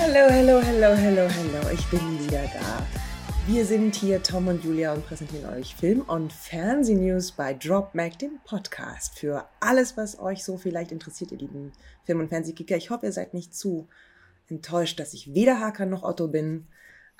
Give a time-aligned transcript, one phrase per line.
[0.00, 1.70] Hallo, hallo, hallo, hallo, hallo.
[1.74, 2.86] Ich bin wieder da.
[3.48, 8.16] Wir sind hier Tom und Julia und präsentieren euch Film- und Fernsehnews bei Drop Mac,
[8.20, 11.72] dem Podcast für alles, was euch so vielleicht interessiert, ihr lieben
[12.04, 12.76] Film- und Fernsehkicker.
[12.76, 13.88] Ich hoffe, ihr seid nicht zu
[14.48, 16.68] enttäuscht, dass ich weder Hakan noch Otto bin,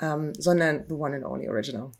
[0.00, 1.90] ähm, sondern the one and only original.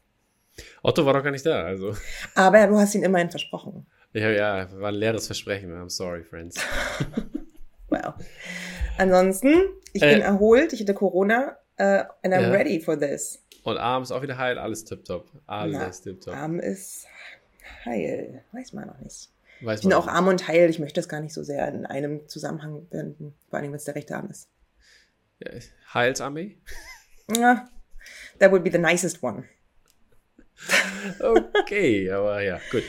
[0.82, 1.96] Otto war doch gar nicht da, also.
[2.36, 3.84] Aber du hast ihn immerhin versprochen.
[4.12, 5.72] Ja, ja, war ein leeres Versprechen.
[5.72, 6.56] I'm sorry, friends.
[7.90, 8.14] well.
[8.98, 9.62] Ansonsten,
[9.92, 10.14] ich Äh.
[10.14, 11.82] bin erholt, ich hatte Corona, uh,
[12.22, 12.50] and I'm Ja.
[12.50, 13.42] ready for this.
[13.64, 15.30] Und abends auch wieder heil, alles tipptopp.
[15.46, 16.34] Alles Na, tipptopp.
[16.34, 17.06] Arm ist
[17.84, 19.30] heil, weiß man noch nicht.
[19.60, 21.84] Weiß Ich bin auch arm und heil, ich möchte das gar nicht so sehr in
[21.84, 24.48] einem Zusammenhang binden, vor allem wenn es der rechte Arm ist.
[25.40, 25.50] Ja,
[25.94, 26.58] Heilsarmee?
[27.36, 27.68] Ja,
[28.38, 29.44] that would be the nicest one.
[31.20, 32.82] Okay, aber ja, gut.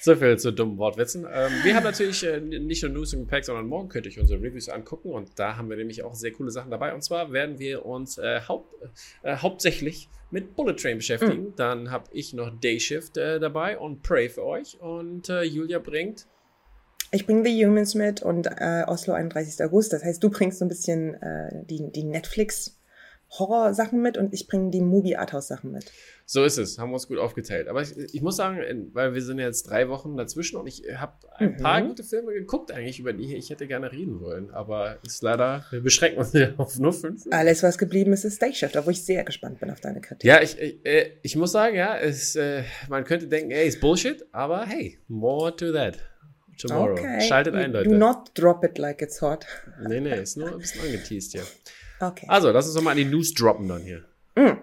[0.00, 1.26] So viel zu dummen Wortwitzen.
[1.32, 4.20] Ähm, wir haben natürlich äh, nicht nur News und Gepäck, sondern morgen könnt ihr euch
[4.20, 6.94] unsere Reviews angucken und da haben wir nämlich auch sehr coole Sachen dabei.
[6.94, 8.74] Und zwar werden wir uns äh, haupt,
[9.22, 11.54] äh, hauptsächlich mit Bullet Train beschäftigen.
[11.56, 15.78] Dann habe ich noch Day Shift äh, dabei und Pray für euch und äh, Julia
[15.78, 16.26] bringt
[17.10, 19.64] Ich bringe The Humans mit und äh, Oslo 31.
[19.64, 19.92] August.
[19.92, 21.16] Das heißt, du bringst so ein bisschen
[21.68, 22.04] die, die
[23.30, 25.90] Netflix-Horror-Sachen mit und ich bringe die Movie-Arthouse-Sachen mit.
[26.24, 27.68] So ist es, haben wir uns gut aufgeteilt.
[27.68, 28.58] Aber ich, ich muss sagen,
[28.92, 31.56] weil wir sind jetzt drei Wochen dazwischen und ich habe ein Mhm.
[31.58, 34.50] paar gute Filme geguckt, eigentlich, über die ich hätte gerne reden wollen.
[34.50, 37.24] Aber ist leider, wir beschränken uns ja auf nur fünf.
[37.30, 40.24] Alles, was geblieben ist, ist Day Shift, wo ich sehr gespannt bin auf deine Kritik.
[40.24, 43.80] Ja, ich, ich, äh, ich muss sagen, ja, es, äh, man könnte denken, ey, ist
[43.80, 45.98] Bullshit, aber hey, more to that.
[46.58, 46.92] Tomorrow.
[46.92, 47.20] Okay.
[47.20, 47.94] Schaltet ein, Do Leute.
[47.94, 49.46] not drop it like it's hot.
[49.86, 51.42] Nee, nee, ist nur ein bisschen angeteased hier.
[52.00, 52.26] Okay.
[52.28, 54.04] Also, lass uns doch mal an die News droppen dann hier.
[54.34, 54.58] Mm.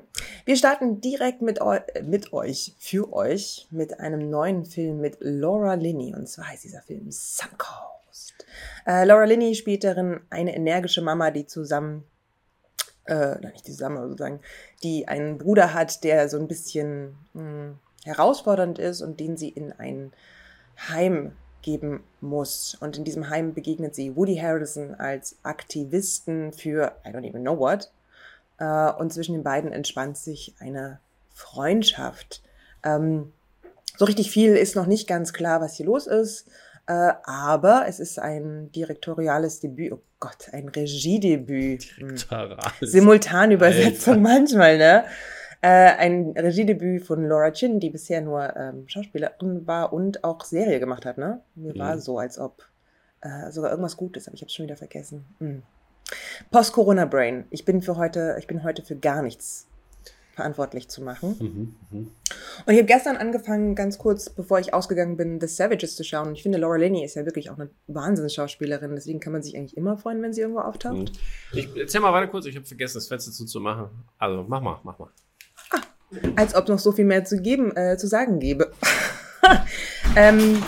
[0.46, 5.74] Wir starten direkt mit, eu mit euch, für euch, mit einem neuen Film mit Laura
[5.74, 6.14] Linney.
[6.14, 8.46] Und zwar heißt dieser Film Suncoast.
[8.86, 12.04] Äh, Laura Linney spielt darin eine energische Mama, die zusammen,
[13.06, 14.42] äh, nein, nicht zusammen, aber sozusagen,
[14.84, 19.72] die einen Bruder hat, der so ein bisschen mh, herausfordernd ist und den sie in
[19.72, 20.12] ein
[20.90, 21.32] Heim
[21.64, 22.78] geben muss.
[22.80, 27.58] Und in diesem Heim begegnet sie Woody Harrelson als Aktivisten für I don't even know
[27.58, 27.92] what.
[28.60, 31.00] Äh, und zwischen den beiden entspannt sich eine
[31.34, 32.44] Freundschaft.
[32.84, 33.32] Ähm,
[33.98, 36.48] so richtig viel ist noch nicht ganz klar, was hier los ist.
[36.86, 39.94] Äh, aber es ist ein direktoriales Debüt.
[39.94, 41.84] Oh Gott, ein Regiedebüt.
[41.98, 42.16] Hm.
[42.30, 42.92] Alles.
[42.92, 45.06] Simultanübersetzung manchmal, ne?
[45.64, 50.82] Äh, ein Regiedebüt von Laura Chin, die bisher nur ähm, Schauspielerin war und auch Serie
[50.82, 51.40] gemacht hat, ne?
[51.56, 52.00] Mir war Mhm.
[52.02, 52.68] so, als ob
[53.22, 55.24] äh, sogar irgendwas Gutes, aber ich habe schon wieder vergessen.
[55.40, 55.64] Hm.
[56.52, 57.46] Post-Corona-Brain.
[57.50, 59.68] Ich bin für heute, ich bin heute für gar nichts
[60.36, 61.36] verantwortlich zu machen.
[61.40, 62.12] Mhm, mhm.
[62.66, 66.28] Und ich habe gestern angefangen, ganz kurz, bevor ich ausgegangen bin, The Savages zu schauen.
[66.30, 68.96] Und ich finde, Laura Linney ist ja wirklich auch eine Wahnsinnsschauspielerin.
[68.96, 71.14] Deswegen kann man sich eigentlich immer freuen, wenn sie irgendwo auftaucht.
[71.54, 71.58] Mhm.
[71.58, 73.90] Ich erzähl mal weiter kurz, ich habe vergessen, das Fenster zuzumachen.
[74.18, 75.10] Also, mach mal, mach mal.
[76.36, 78.72] Als ob noch so viel mehr zu geben, äh, zu sagen gäbe.
[80.16, 80.62] ähm,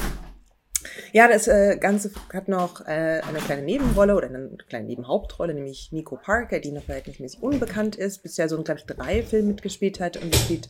[1.16, 5.94] ja, das äh, Ganze hat noch äh, eine kleine Nebenrolle oder eine kleine Nebenhauptrolle, nämlich
[5.94, 10.18] Nico Parker, die noch verhältnismäßig unbekannt ist, bisher so glaube ich, drei Filmen mitgespielt hat
[10.18, 10.70] und spielt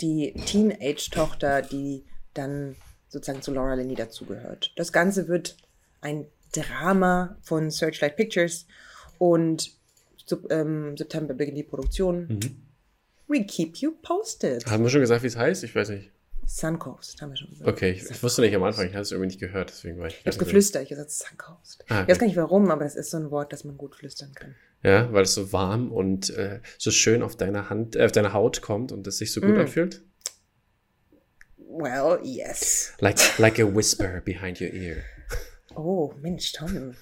[0.00, 2.04] die Teenage-Tochter, die
[2.34, 2.74] dann
[3.08, 4.72] sozusagen zu Laura Linney dazugehört.
[4.76, 5.56] Das Ganze wird
[6.00, 8.66] ein Drama von Searchlight Pictures
[9.18, 9.70] und
[10.50, 12.26] ähm, September beginnt die Produktion.
[12.28, 12.65] Mhm.
[13.28, 14.66] We keep you posted.
[14.66, 15.64] Haben wir schon gesagt, wie es heißt?
[15.64, 16.12] Ich weiß nicht.
[16.48, 17.68] Suncoast, haben wir schon gesagt.
[17.68, 20.06] Okay, ich, ich wusste nicht am Anfang, ich hatte es irgendwie nicht gehört, deswegen war
[20.06, 20.20] ich.
[20.20, 21.84] Ich habe geflüstert, ich habe gesagt Suncoast.
[21.88, 22.18] Ah, Ich weiß okay.
[22.18, 24.54] gar nicht warum, aber das ist so ein Wort, das man gut flüstern kann.
[24.84, 28.32] Ja, weil es so warm und äh, so schön auf deiner Hand, äh, auf deine
[28.32, 29.60] Haut kommt und es sich so gut Mm.
[29.60, 30.02] anfühlt.
[31.58, 32.92] Well, yes.
[33.00, 34.98] Like, like a whisper behind your ear.
[35.74, 36.94] Oh, Mensch, Tom.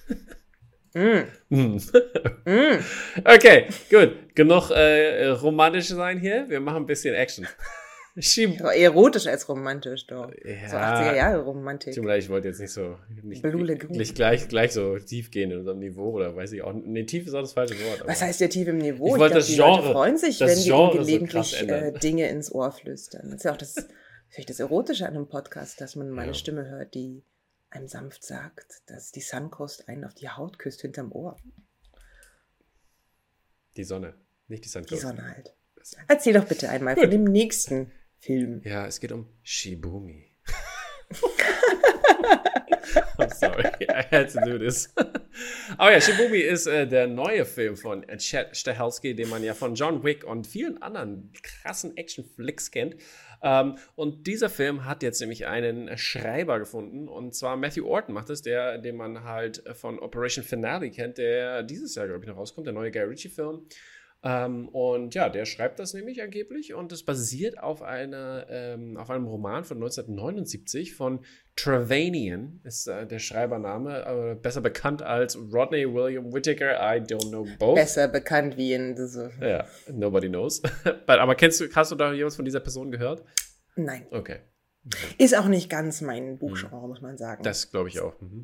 [0.95, 1.27] Mm.
[1.49, 1.77] Mm.
[2.45, 2.79] Mm.
[3.25, 4.33] Okay, gut.
[4.35, 6.45] Genug äh, romantisch sein hier.
[6.47, 7.47] Wir machen ein bisschen Action.
[8.59, 10.31] Aber erotisch als romantisch, doch.
[10.45, 10.69] Ja.
[10.69, 11.93] So 80er Jahre Romantik.
[11.95, 13.43] Tut mir leid, ich wollte jetzt nicht so nicht,
[13.89, 16.71] nicht gleich, gleich so tief gehen in unserem Niveau oder weiß ich auch.
[16.73, 18.03] Nee, tief ist auch das falsche Wort.
[18.07, 19.07] Was heißt der tief im Niveau?
[19.15, 21.59] Ich wollte glaub, das die Genre- Leute freuen sich, wenn wir Genre ihnen so gelegentlich
[21.59, 21.83] ändern.
[21.83, 23.23] äh, Dinge ins Ohr flüstern.
[23.25, 23.75] Das ist ja auch das,
[24.29, 26.33] vielleicht das Erotische an einem Podcast, dass man meine Ja.
[26.35, 27.21] Stimme hört, die
[27.75, 31.37] einem sanft sagt, dass die Suncoast einen auf die Haut küsst hinterm Ohr.
[33.75, 34.15] Die Sonne,
[34.47, 35.01] nicht die Die Sandkurs.
[35.01, 35.53] Sonne halt.
[36.07, 38.61] Erzähl doch bitte einmal von dem nächsten Film.
[38.63, 40.31] Ja, es geht um Shibumi.
[43.17, 44.89] I'm sorry, I had to do this.
[45.77, 49.75] Aber ja, Shibumi ist äh, der neue Film von Chad Stahelski, den man ja von
[49.75, 52.95] John Wick und vielen anderen krassen Action-Flicks kennt.
[53.41, 57.07] Ähm, und dieser Film hat jetzt nämlich einen Schreiber gefunden.
[57.07, 61.63] Und zwar Matthew Orton macht es, der, den man halt von Operation Finale kennt, der
[61.63, 63.65] dieses Jahr, glaube ich, noch rauskommt, der neue Guy Ritchie-Film.
[64.27, 69.11] Ähm, und ja, der schreibt das nämlich angeblich und es basiert auf, eine, ähm, auf
[69.11, 71.23] einem Roman von 1979 von
[71.55, 77.45] Trevanian, ist äh, der Schreibername, äh, besser bekannt als Rodney William Whittaker, I don't know
[77.59, 77.75] both.
[77.75, 79.31] Besser bekannt wie in diese.
[79.39, 80.63] Ja, nobody knows.
[81.05, 83.23] aber kennst du, hast du da jemals von dieser Person gehört?
[83.75, 84.07] Nein.
[84.09, 84.39] Okay.
[85.19, 86.87] Ist auch nicht ganz mein Buchgenre, mhm.
[86.87, 87.43] muss man sagen.
[87.43, 88.19] Das glaube ich auch.
[88.19, 88.43] Mhm.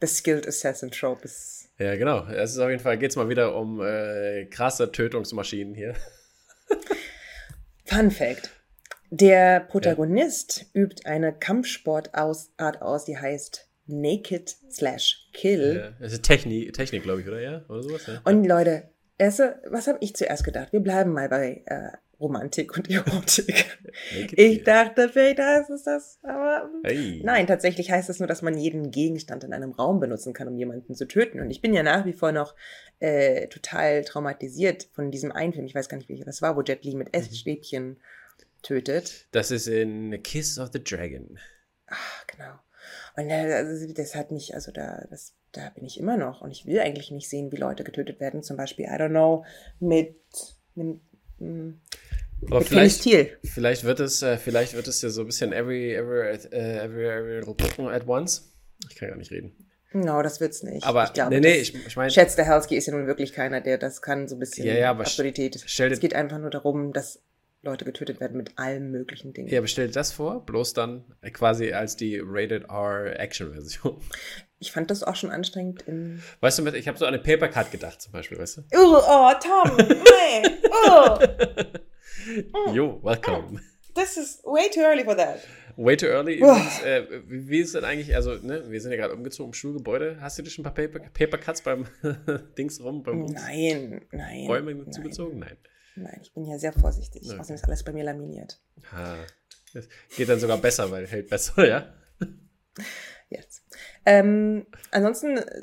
[0.00, 2.26] The Skilled Assassin Trope ist ja, genau.
[2.26, 5.94] Es ist auf jeden Fall, geht es mal wieder um äh, krasse Tötungsmaschinen hier.
[7.84, 8.50] Fun Fact.
[9.10, 10.82] Der Protagonist ja.
[10.82, 15.76] übt eine Kampfsportart aus, die heißt Naked slash Kill.
[15.76, 17.40] Ja, das ist Technik, Technik glaube ich, oder?
[17.40, 17.64] Ja?
[17.68, 18.20] Oder sowas, ja?
[18.24, 20.72] Und Leute, was habe ich zuerst gedacht?
[20.72, 21.90] Wir bleiben mal bei äh,
[22.20, 23.78] Romantik und Erotik.
[24.32, 27.22] ich dachte, vielleicht heißt es das, aber hey.
[27.24, 30.56] nein, tatsächlich heißt es nur, dass man jeden Gegenstand in einem Raum benutzen kann, um
[30.56, 31.40] jemanden zu töten.
[31.40, 32.54] Und ich bin ja nach wie vor noch
[32.98, 35.64] äh, total traumatisiert von diesem einen Film.
[35.66, 37.20] Ich weiß gar nicht, welcher das war, wo Jet Li mit mhm.
[37.20, 38.00] Essstäbchen
[38.62, 39.26] tötet.
[39.32, 41.38] Das ist in Kiss of the Dragon.
[41.86, 42.58] Ach, genau.
[43.16, 46.42] Und also, das hat mich, also da, das, da bin ich immer noch.
[46.42, 48.42] Und ich will eigentlich nicht sehen, wie Leute getötet werden.
[48.42, 49.44] Zum Beispiel, I don't know,
[49.78, 50.16] mit,
[50.74, 51.00] mit
[52.46, 53.08] aber vielleicht,
[53.44, 57.06] vielleicht wird es, äh, vielleicht wird es ja so ein bisschen every, every, uh, every,
[57.06, 58.52] every at once.
[58.88, 59.54] Ich kann gar nicht reden.
[59.92, 60.86] No, das wird's nicht.
[60.86, 62.10] Aber ich glaube, nee, nee, ich, ich meine.
[62.10, 64.90] Schätz Stahelski ist ja nun wirklich keiner, der das kann, so ein bisschen ja, ja,
[64.90, 65.62] aber Absurdität.
[65.66, 67.20] Stell es geht einfach nur darum, dass
[67.62, 69.48] Leute getötet werden mit allen möglichen Dingen.
[69.48, 74.00] Ja, aber stell dir das vor, bloß dann quasi als die Rated R Action-Version.
[74.60, 76.22] Ich fand das auch schon anstrengend in.
[76.40, 78.62] Weißt du, ich habe so an eine Paper Cut gedacht, zum Beispiel, weißt du?
[78.74, 80.50] Oh, oh Tom, nee,
[80.86, 81.18] oh.
[82.72, 83.60] Jo, welcome.
[83.94, 85.40] This is way too early for that.
[85.76, 86.36] Way too early.
[86.36, 90.18] Übrigens, äh, wie ist denn eigentlich, also, ne, wir sind ja gerade umgezogen im Schulgebäude.
[90.20, 91.86] Hast du dir schon ein paar Paper, Paper Cuts beim
[92.58, 93.02] Dings rum?
[93.02, 94.46] Beim nein, nein.
[94.46, 94.92] Räume nein.
[94.92, 95.38] zugezogen?
[95.38, 95.56] Nein.
[95.96, 97.22] Nein, ich bin ja sehr vorsichtig.
[97.26, 97.38] Okay.
[97.38, 98.60] Außerdem ist alles bei mir laminiert.
[98.92, 99.16] Ha.
[99.74, 101.92] Das geht dann sogar besser, weil hält besser, ja?
[103.28, 103.64] Jetzt.
[104.04, 105.62] Ähm, ansonsten äh,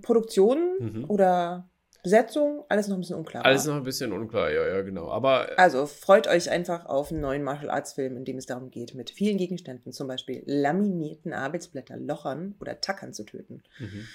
[0.00, 1.04] Produktion mhm.
[1.10, 1.70] oder
[2.02, 3.44] Besetzung, alles noch ein bisschen unklar.
[3.44, 5.10] Alles noch ein bisschen unklar, ja, ja, genau.
[5.10, 5.52] Aber.
[5.52, 8.70] Äh, also freut euch einfach auf einen neuen Martial Arts Film, in dem es darum
[8.70, 13.62] geht, mit vielen Gegenständen, zum Beispiel laminierten Arbeitsblätter, Lochern oder Tackern zu töten.
[13.78, 14.08] Mhm.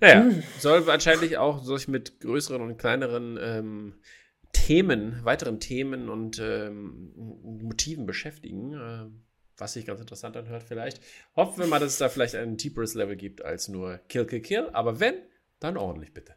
[0.00, 0.42] Naja, mhm.
[0.58, 3.94] soll wahrscheinlich auch sich mit größeren und kleineren ähm,
[4.52, 7.12] Themen, weiteren Themen und ähm,
[7.62, 8.72] Motiven beschäftigen.
[8.72, 9.10] Äh,
[9.56, 11.00] was sich ganz interessant anhört, vielleicht.
[11.36, 14.40] Hoffen wir mal, dass es da vielleicht ein tieferes Level gibt als nur Kill, Kill,
[14.40, 14.68] Kill.
[14.72, 15.14] Aber wenn,
[15.60, 16.34] dann ordentlich bitte.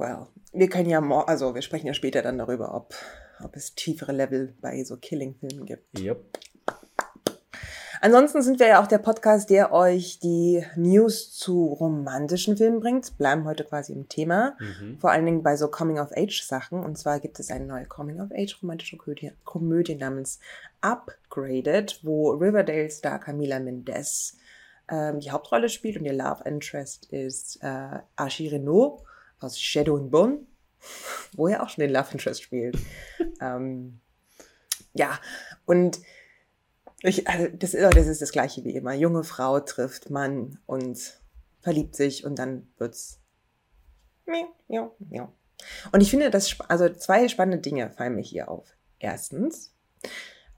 [0.00, 2.94] Well, wir können ja, also wir sprechen ja später dann darüber, ob,
[3.44, 6.00] ob es tiefere Level bei so Killing-Filmen gibt.
[6.00, 6.24] Yep.
[8.00, 13.18] Ansonsten sind wir ja auch der Podcast, der euch die News zu romantischen Filmen bringt.
[13.18, 14.56] Bleiben heute quasi im Thema.
[14.58, 14.98] Mhm.
[14.98, 16.82] Vor allen Dingen bei so Coming-of-Age-Sachen.
[16.82, 20.40] Und zwar gibt es eine neue Coming-of-Age-romantische Komödie, Komödie namens
[20.80, 24.38] Upgraded, wo Riverdale-Star Camila Mendez
[24.90, 29.02] ähm, die Hauptrolle spielt und ihr Love Interest ist äh, Archie Renault
[29.40, 30.46] aus Shadow and Bone,
[31.32, 32.76] wo er auch schon den Love Interest spielt.
[33.40, 34.00] ähm,
[34.94, 35.18] ja,
[35.66, 36.00] und
[37.02, 38.92] ich, also das, ist, das ist das gleiche wie immer.
[38.92, 41.18] Junge Frau trifft Mann und
[41.60, 43.20] verliebt sich und dann wird's.
[44.68, 45.32] Ja, ja.
[45.92, 48.76] Und ich finde, das, also zwei spannende Dinge fallen mir hier auf.
[48.98, 49.74] Erstens,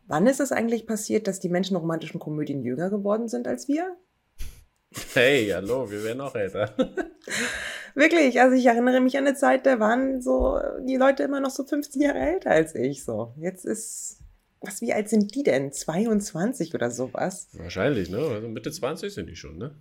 [0.06, 3.96] wann ist es eigentlich passiert, dass die Menschen romantischen Komödien jünger geworden sind als wir?
[5.14, 6.74] Hey, hallo, wir werden auch älter.
[7.94, 11.50] Wirklich, also ich erinnere mich an eine Zeit, da waren so die Leute immer noch
[11.50, 13.04] so 15 Jahre älter als ich.
[13.04, 14.18] So, jetzt ist,
[14.60, 15.72] was, wie alt sind die denn?
[15.72, 17.48] 22 oder sowas?
[17.52, 18.18] Wahrscheinlich, ne?
[18.18, 19.74] Also Mitte 20 sind die schon, ne?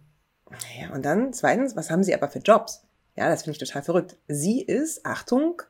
[0.79, 2.83] Ja, und dann zweitens, was haben sie aber für Jobs?
[3.15, 4.17] Ja, das finde ich total verrückt.
[4.27, 5.61] Sie ist, Achtung,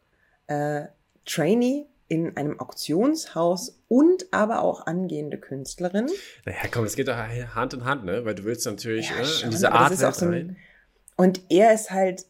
[0.48, 0.86] äh,
[1.26, 6.08] Trainee in einem Auktionshaus und aber auch angehende Künstlerin.
[6.46, 8.25] Naja, komm, das geht doch Hand in Hand, ne?
[8.25, 9.27] Weil du willst natürlich ja, ne?
[9.44, 10.58] in diese Art so ein,
[11.15, 12.25] Und er ist halt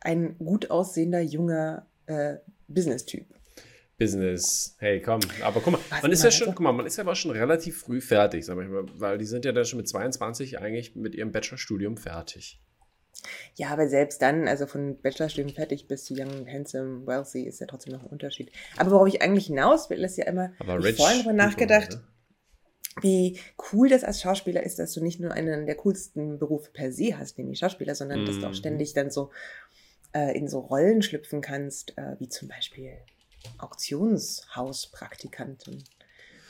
[0.00, 2.34] ein gut aussehender junger äh,
[2.68, 3.24] Business-Typ.
[3.96, 6.98] Business, hey, komm, aber guck mal, Was man ist ja schon, guck mal, man ist
[6.98, 9.78] ja aber schon relativ früh fertig, sag ich mal, weil die sind ja dann schon
[9.78, 12.60] mit 22 eigentlich mit ihrem Bachelorstudium fertig.
[13.54, 17.66] Ja, aber selbst dann, also von Bachelorstudium fertig bis zu Young, Handsome, Wealthy ist ja
[17.66, 18.50] trotzdem noch ein Unterschied.
[18.76, 22.02] Aber worauf ich eigentlich hinaus will, ist ja immer, aber ich vorhin darüber nachgedacht, ne?
[23.02, 23.38] wie
[23.72, 27.18] cool das als Schauspieler ist, dass du nicht nur einen der coolsten Berufe per se
[27.18, 28.26] hast, nämlich Schauspieler, sondern mm.
[28.26, 28.54] dass du auch mhm.
[28.54, 29.30] ständig dann so
[30.14, 32.92] äh, in so Rollen schlüpfen kannst, äh, wie zum Beispiel
[33.58, 35.84] Auktionshauspraktikantin.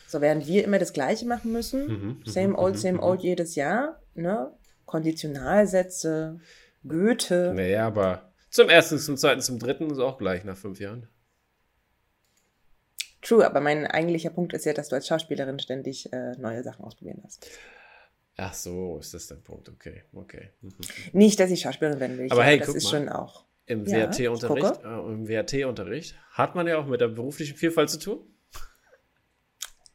[0.06, 3.02] So während wir immer das Gleiche machen müssen, Mhm, same mhm, old, mhm, same mhm.
[3.02, 4.52] old jedes Jahr, ne?
[4.84, 6.38] Konditionalsätze,
[6.88, 7.52] Goethe.
[7.54, 11.08] Naja, aber zum ersten, zum zweiten, zum dritten ist auch gleich nach fünf Jahren.
[13.22, 16.84] True, aber mein eigentlicher Punkt ist ja, dass du als Schauspielerin ständig äh, neue Sachen
[16.84, 17.48] ausprobieren hast.
[18.36, 19.68] Ach so, ist das dein Punkt?
[19.68, 20.50] Okay, okay.
[20.60, 20.72] Mhm.
[21.12, 22.26] Nicht, dass ich Schauspielerin werden will.
[22.26, 22.90] Ich Aber hey, das guck ist mal.
[22.90, 23.44] schon auch.
[23.66, 27.98] Im Ja, WRT-Unterricht, äh, im WRT-Unterricht hat man ja auch mit der beruflichen Vielfalt zu
[27.98, 28.20] tun.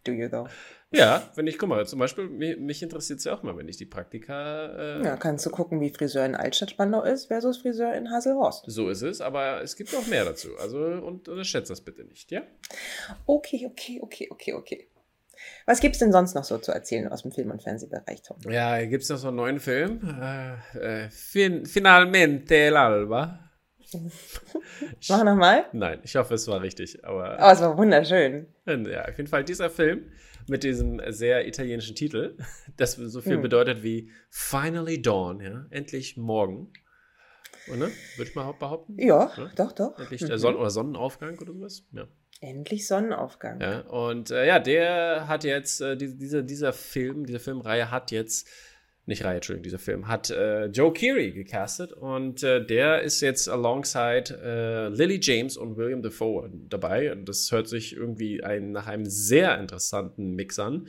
[0.03, 0.48] Do you though?
[0.91, 3.67] Ja, wenn ich, guck mal, zum Beispiel, mich, mich interessiert es ja auch mal, wenn
[3.67, 5.00] ich die Praktika.
[5.00, 8.65] Äh, Ja, kannst du gucken, wie Friseur in Altstadt-Spandau ist versus Friseur in Haselhorst.
[8.67, 10.50] So ist es, aber es gibt noch mehr dazu.
[10.60, 12.41] Also, und unterschätzt das bitte nicht, ja?
[13.25, 14.88] Okay, okay, okay, okay, okay.
[15.65, 18.38] Was gibt's denn sonst noch so zu erzählen aus dem Film- und Fernsehbereich, Tom?
[18.50, 20.00] Ja, gibt es noch so einen neuen Film.
[20.21, 23.39] Äh, äh, fin Finalmente el Alba.
[25.10, 25.65] Mach nochmal.
[25.74, 27.38] Nein, ich hoffe, es war richtig, aber.
[27.41, 28.48] Oh, es war wunderschön.
[28.65, 30.12] Ja, auf jeden Fall dieser Film
[30.48, 32.38] mit diesem sehr italienischen Titel,
[32.77, 33.41] das so viel Hm.
[33.41, 36.71] bedeutet wie Finally Dawn, ja, endlich morgen.
[37.67, 37.91] Und, ne?
[38.17, 38.98] Würde ich mal behaupten?
[39.00, 39.51] Ja, Ja.
[39.55, 39.98] doch, doch.
[40.00, 40.27] Endlich Mhm.
[40.27, 41.83] der Sonn oder Sonnenaufgang oder sowas?
[41.91, 42.07] Ja.
[42.39, 43.62] Endlich Sonnenaufgang.
[43.62, 43.81] ja.
[43.81, 48.48] Und äh, ja, der hat jetzt, äh, die, diese, dieser Film, diese Filmreihe hat jetzt,
[49.05, 53.50] nicht Reihe, Entschuldigung, dieser Film, hat äh, Joe Keery gecastet und äh, der ist jetzt
[53.50, 57.12] alongside äh, Lily James und William Defoe dabei.
[57.12, 60.88] Und das hört sich irgendwie ein, nach einem sehr interessanten Mix an.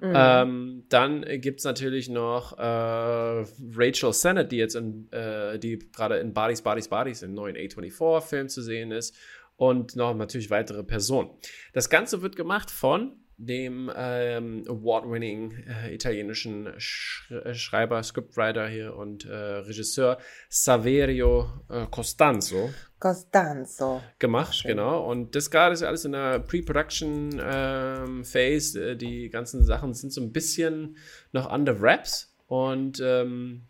[0.00, 0.12] Mhm.
[0.14, 6.18] Ähm, dann gibt es natürlich noch äh, Rachel Sennett, die jetzt in, äh, die gerade
[6.18, 9.16] in Bodies, Bodies, Bodies im neuen A24-Film zu sehen ist.
[9.56, 11.30] Und noch natürlich weitere Personen.
[11.72, 18.96] Das Ganze wird gemacht von dem ähm, award-winning äh, italienischen Sch äh, Schreiber, Scriptwriter hier
[18.96, 20.18] und äh, Regisseur
[20.48, 24.02] Saverio äh, Costanzo Costanzo.
[24.18, 24.72] gemacht, Schön.
[24.72, 25.08] genau.
[25.08, 28.90] Und das gerade ist alles in der Pre-Production ähm, Phase.
[28.90, 30.96] Äh, Die ganzen Sachen sind so ein bisschen
[31.30, 32.34] noch under wraps.
[32.48, 33.68] Und ähm,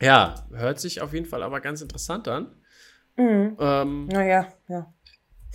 [0.00, 2.54] ja, hört sich auf jeden Fall aber ganz interessant an.
[3.16, 3.56] Mhm.
[3.58, 4.94] Ähm, Naja, ja.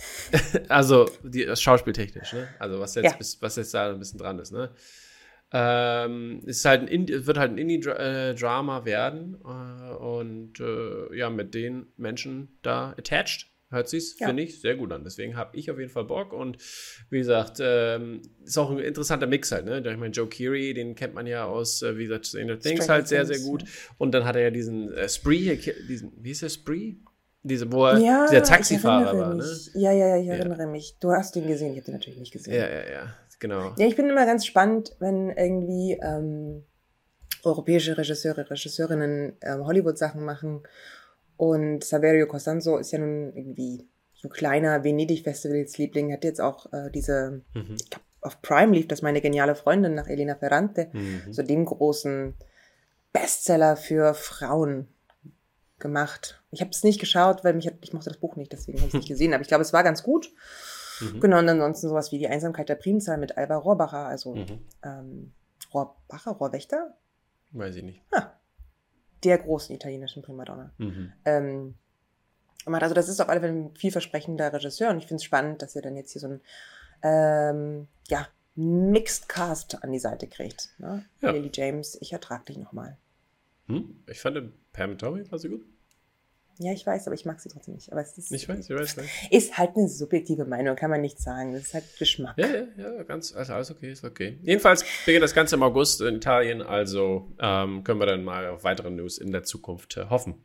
[0.68, 2.48] also die, das schauspieltechnisch, ne?
[2.58, 3.16] Also was jetzt, Ja.
[3.16, 4.70] bis, was jetzt da ein bisschen dran ist, ne?
[5.50, 11.54] Ähm, ist halt ein Indie, wird halt ein Indie-Drama werden äh, und äh, ja, mit
[11.54, 13.46] den Menschen da attached.
[13.70, 14.28] Hört sich's, Ja.
[14.28, 15.04] finde ich, sehr gut an.
[15.04, 16.56] Deswegen habe ich auf jeden Fall Bock und
[17.10, 19.78] wie gesagt, ähm, ist auch ein interessanter Mix halt, ne?
[19.80, 22.92] Ich meine, Joe Keery, den kennt man ja aus, äh, wie gesagt, Stranger Things Stranger
[22.94, 23.64] halt sehr, sehr Things, gut.
[23.98, 26.94] Und dann hat er ja diesen äh, Spree, hier, diesen, wie ist der Spree?
[27.42, 29.44] Diese, wo er, Ja, dieser Taxifahrer war, ne?
[29.74, 30.34] Ja, ja, ja, ich Ja.
[30.34, 30.96] erinnere mich.
[31.00, 32.54] Du hast ihn gesehen, ich habe den natürlich nicht gesehen.
[32.54, 33.74] Ja, ja, ja, genau.
[33.76, 36.64] Ja, ich bin immer ganz spannend, wenn irgendwie ähm,
[37.44, 40.62] europäische Regisseure, Regisseurinnen ähm, Hollywood-Sachen machen.
[41.36, 46.12] Und Saverio Costanzo ist ja nun irgendwie so ein kleiner Venedig-Festivals-Liebling.
[46.12, 47.76] Hat jetzt auch äh, diese, Mhm.
[47.80, 51.32] ich glaube, auf Prime lief das meine geniale Freundin nach Elena Ferrante, Mhm.
[51.32, 52.34] so dem großen
[53.12, 54.88] Bestseller für Frauen
[55.78, 56.42] gemacht.
[56.50, 58.88] Ich habe es nicht geschaut, weil mich hat, ich mochte das Buch nicht, deswegen habe
[58.88, 59.32] ich es nicht gesehen.
[59.34, 60.30] Aber ich glaube, es war ganz gut.
[61.00, 61.20] Mhm.
[61.20, 64.60] Genau, und ansonsten sowas wie die Einsamkeit der Primzahl mit Alba Rohrbacher, also Mhm.
[64.82, 65.32] ähm,
[65.72, 66.94] Rohrbacher, Rohrwächter,
[67.52, 68.02] Weiß ich nicht.
[69.24, 70.72] der großen italienischen Primadonna.
[70.78, 71.12] Mhm.
[71.24, 71.74] Ähm,
[72.66, 75.74] also das ist auf alle Fälle ein vielversprechender Regisseur und ich finde es spannend, dass
[75.76, 76.40] er dann jetzt hier so ein
[77.02, 80.70] ähm, ja, Mixed Cast an die Seite kriegt.
[80.78, 81.04] Ne?
[81.20, 81.30] Ja.
[81.30, 82.96] Lily James, ich ertrag dich nochmal.
[83.68, 84.02] Hm?
[84.06, 84.52] Ich fand
[84.98, 85.64] Tommy war sie gut.
[86.60, 87.92] Ja, ich weiß, aber ich mag sie trotzdem nicht.
[87.92, 88.96] Aber es ist, Ich weiß, ich weiß.
[88.96, 89.04] Ne?
[89.30, 91.52] ist halt eine subjektive Meinung, kann man nicht sagen.
[91.52, 92.36] Das ist halt Geschmack.
[92.36, 94.38] Ja, ja, ja, ganz, also alles okay, ist okay.
[94.42, 98.64] Jedenfalls beginnt das Ganze im August in Italien, also ähm, können wir dann mal auf
[98.64, 100.42] weitere News in der Zukunft äh, hoffen,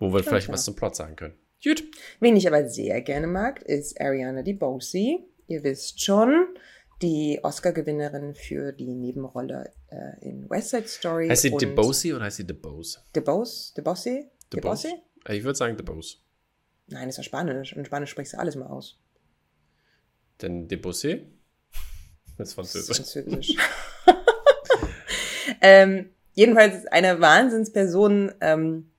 [0.00, 0.54] wo wir vielleicht klar.
[0.54, 1.34] was zum Plot sagen können.
[1.62, 1.84] Gut.
[2.18, 5.18] Wen ich aber sehr gerne mag, ist Ariana DeBose.
[5.46, 6.46] Ihr wisst schon,
[7.02, 11.28] die Oscar-Gewinnerin für die Nebenrolle äh, in West Side Story.
[11.28, 13.00] Heißt sie DeBose oder heißt sie DeBose?
[13.14, 13.74] DeBose?
[13.76, 14.30] DeBose?
[14.50, 14.88] DeBose?
[14.88, 14.88] DeBose?
[15.26, 16.16] Äh, Ich würde sagen DeBose.
[16.86, 17.72] Nein, ist ja Spanisch.
[17.72, 18.98] Und in Spanisch sprichst du alles mal aus.
[20.40, 21.22] Denn DeBose?
[22.38, 22.96] Das ist Das ist Französisch.
[22.96, 23.56] Französisch.
[25.60, 28.32] ähm, jedenfalls eine Wahnsinnsperson.
[28.40, 28.90] Ähm,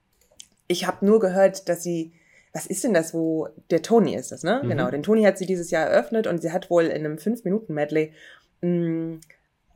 [0.67, 2.13] ich habe nur gehört, dass sie,
[2.53, 4.61] was ist denn das, wo der Tony ist das, ne?
[4.63, 4.69] Mhm.
[4.69, 8.13] Genau, den Tony hat sie dieses Jahr eröffnet und sie hat wohl in einem 5-Minuten-Medley
[8.61, 9.19] mh,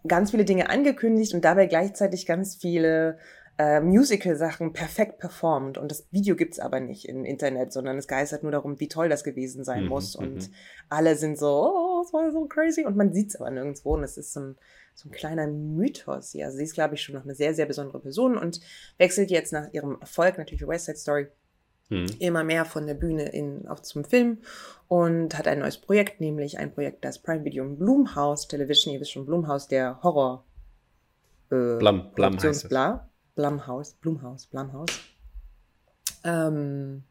[0.08, 3.18] ganz viele Dinge angekündigt und dabei gleichzeitig ganz viele
[3.58, 5.80] äh, Musical-Sachen perfekt performt.
[5.80, 9.10] Und das Video gibt's aber nicht im Internet, sondern es geistert nur darum, wie toll
[9.10, 10.18] das gewesen sein Mhm, muss.
[10.18, 10.28] mhm.
[10.28, 10.52] Und
[10.90, 12.86] alle sind so, oh, es war so crazy.
[12.86, 13.96] Und man sieht's aber nirgendwo.
[13.96, 14.56] Und es ist so ein,
[14.94, 16.46] so ein kleiner Mythos hier.
[16.46, 18.62] Also sie ist, glaube ich, schon noch eine sehr, sehr besondere Person und
[19.00, 21.28] wechselt jetzt nach ihrem Erfolg natürlich West Side Story
[21.90, 22.06] Hm.
[22.20, 24.40] immer mehr von der Bühne in, auf zum Film
[24.90, 29.00] und hat ein neues Projekt, nämlich ein Projekt, das Prime Video und Blumhouse Television, ihr
[29.00, 30.44] wisst schon, Blumhouse, der Horror
[31.50, 32.70] äh, Blum, Blum heißt es.
[32.70, 35.00] Bla, Blumhouse, Blumhouse, Blumhouse.
[36.24, 37.04] Ähm,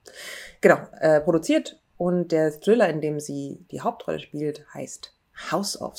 [0.61, 5.14] genau, äh, produziert und der Thriller, in dem sie die Hauptrolle spielt, heißt
[5.50, 5.97] House of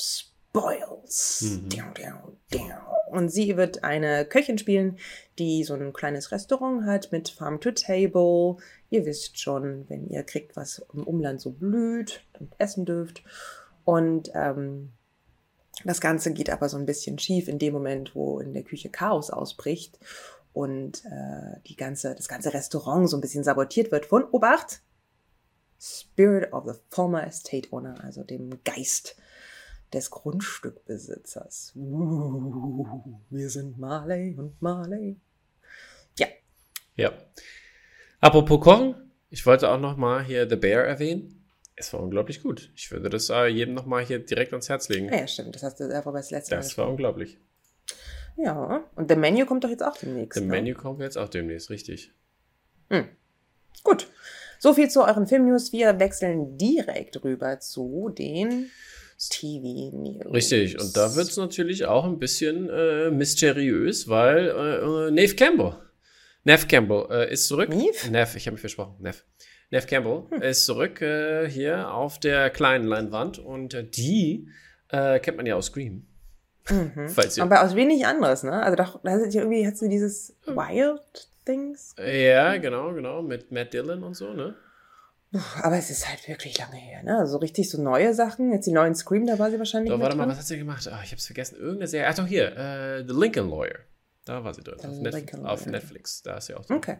[0.50, 1.42] Spoils.
[1.42, 1.68] Mhm.
[1.68, 2.98] Diau, diau, diau.
[3.10, 4.98] Und sie wird eine Köchin spielen,
[5.38, 8.56] die so ein kleines Restaurant hat mit Farm to Table.
[8.90, 13.22] Ihr wisst schon, wenn ihr kriegt, was im Umland so blüht und essen dürft.
[13.84, 14.92] Und ähm,
[15.84, 18.90] das Ganze geht aber so ein bisschen schief in dem Moment, wo in der Küche
[18.90, 19.98] Chaos ausbricht
[20.52, 24.82] und äh, die ganze, das ganze Restaurant so ein bisschen sabotiert wird von Obacht.
[25.80, 29.16] Spirit of the former estate owner, also dem Geist
[29.92, 31.72] des Grundstückbesitzers.
[31.76, 35.16] Uh, wir sind Marley und Marley.
[36.18, 36.26] Ja,
[36.96, 37.12] Ja.
[38.20, 38.94] Apropos Kochen,
[39.30, 41.46] ich wollte auch noch mal hier The Bear erwähnen.
[41.76, 42.72] Es war unglaublich gut.
[42.74, 45.08] Ich würde das äh, jedem noch mal hier direkt ans Herz legen.
[45.12, 45.54] ah, ja, stimmt.
[45.54, 47.38] Das hast du einfach das letzte Mal Das war unglaublich.
[48.36, 50.38] Ja, und der Menu kommt doch jetzt auch demnächst.
[50.38, 50.54] Im ne?
[50.56, 52.12] Menü kommen wir jetzt auch demnächst, richtig.
[53.82, 54.08] Gut.
[54.58, 55.72] So viel zu euren Filmnews.
[55.72, 58.70] Wir wechseln direkt rüber zu den
[59.18, 60.32] TV-News.
[60.32, 60.80] Richtig.
[60.80, 65.74] Und da wird es natürlich auch ein bisschen äh, mysteriös, weil äh, äh, Neve Campbell,
[66.44, 67.68] Nev Campbell äh, ist zurück.
[67.68, 68.10] Neve?
[68.10, 68.96] Nev, ich habe mich versprochen.
[69.00, 69.24] Nev.
[69.70, 74.48] Nev Campbell ist zurück äh, hier auf der kleinen Leinwand und äh, die
[74.88, 76.06] äh, kennt man ja aus Scream.
[76.70, 77.08] Mhm.
[77.08, 78.62] Falls ihr, Aber aus wenig anderes, ne?
[78.62, 81.94] Also doch, da hat ja irgendwie hast du dieses Wild Things.
[81.98, 84.54] ja, genau, genau, mit Matt Dillon und so, ne?
[85.62, 87.18] Aber es ist halt wirklich lange her, ne?
[87.18, 88.50] Also so richtig so neue Sachen.
[88.50, 90.88] Jetzt die neuen Scream, da war sie wahrscheinlich mit warte mal, was hat sie gemacht?
[90.88, 91.56] Ah, ich hab's vergessen.
[91.56, 92.08] Irgendeine Serie.
[92.08, 92.56] Ach doch, hier.
[92.56, 93.78] Äh, The Lincoln Lawyer.
[94.24, 94.78] Da war sie drin.
[94.78, 95.66] Auf, Netf auf.
[95.66, 96.22] Netflix.
[96.22, 96.76] Da ist sie auch drin.
[96.76, 96.96] Okay.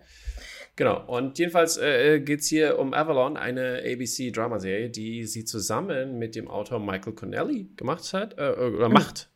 [0.76, 1.04] Genau.
[1.06, 6.48] Und jedenfalls äh, geht es hier um Avalon, eine ABC-Dramaserie, die sie zusammen mit dem
[6.48, 9.30] Autor Michael Connelly gemacht hat, äh, oder macht.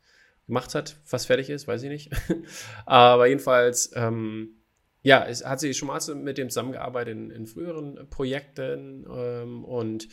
[0.47, 2.11] Gemacht hat, fast fertig ist, weiß ich nicht.
[2.85, 4.62] Aber jedenfalls, ähm,
[5.03, 10.07] ja, es hat sie schon mal mit dem zusammengearbeitet in, in früheren Projekten ähm, und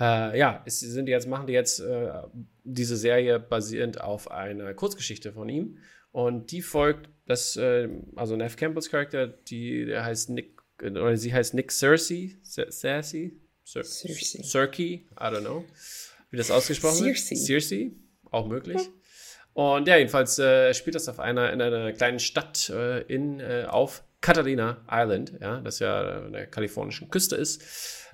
[0.00, 2.10] äh, ja, es sind jetzt, machen die jetzt äh,
[2.64, 5.78] diese Serie basierend auf einer Kurzgeschichte von ihm.
[6.10, 11.32] Und die folgt, das, äh, also Nev Campbells Charakter, die, der heißt Nick, oder sie
[11.32, 13.32] heißt Nick Cersei, Ce- Cersei?
[13.66, 14.42] Cer- Cersei.
[14.42, 15.64] Circe, I don't know,
[16.30, 17.16] wie das ausgesprochen wird.
[17.16, 17.36] Cersei.
[17.60, 17.92] Cersei,
[18.30, 18.80] auch möglich.
[19.54, 23.66] Und ja, jedenfalls äh, spielt das auf einer, in einer kleinen Stadt äh, in, äh,
[23.68, 27.62] auf Catalina Island, ja, das ja an der kalifornischen Küste ist.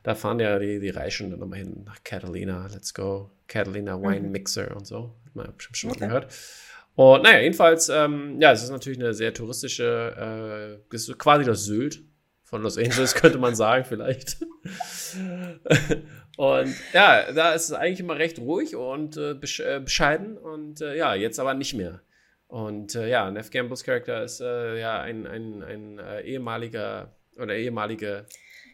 [0.02, 4.28] Da fahren ja die, die Reichen dann nochmal hin nach Catalina, let's go, Catalina Wine
[4.28, 5.14] Mixer und so.
[5.26, 6.06] Hat man bestimmt schon mal Okay.
[6.06, 6.34] gehört.
[6.94, 11.64] Und naja, jedenfalls, ähm, ja, es ist natürlich eine sehr touristische, äh, ist quasi das
[11.64, 12.02] Sylt
[12.42, 14.38] von Los Angeles, könnte man sagen, vielleicht.
[16.36, 20.96] und ja, da ist es eigentlich immer recht ruhig und äh, äh, bescheiden und äh,
[20.96, 22.00] ja, jetzt aber nicht mehr.
[22.48, 27.54] Und äh, ja, Nev Campbells Charakter ist äh, ja ein, ein, ein äh, ehemaliger oder
[27.54, 28.26] ehemalige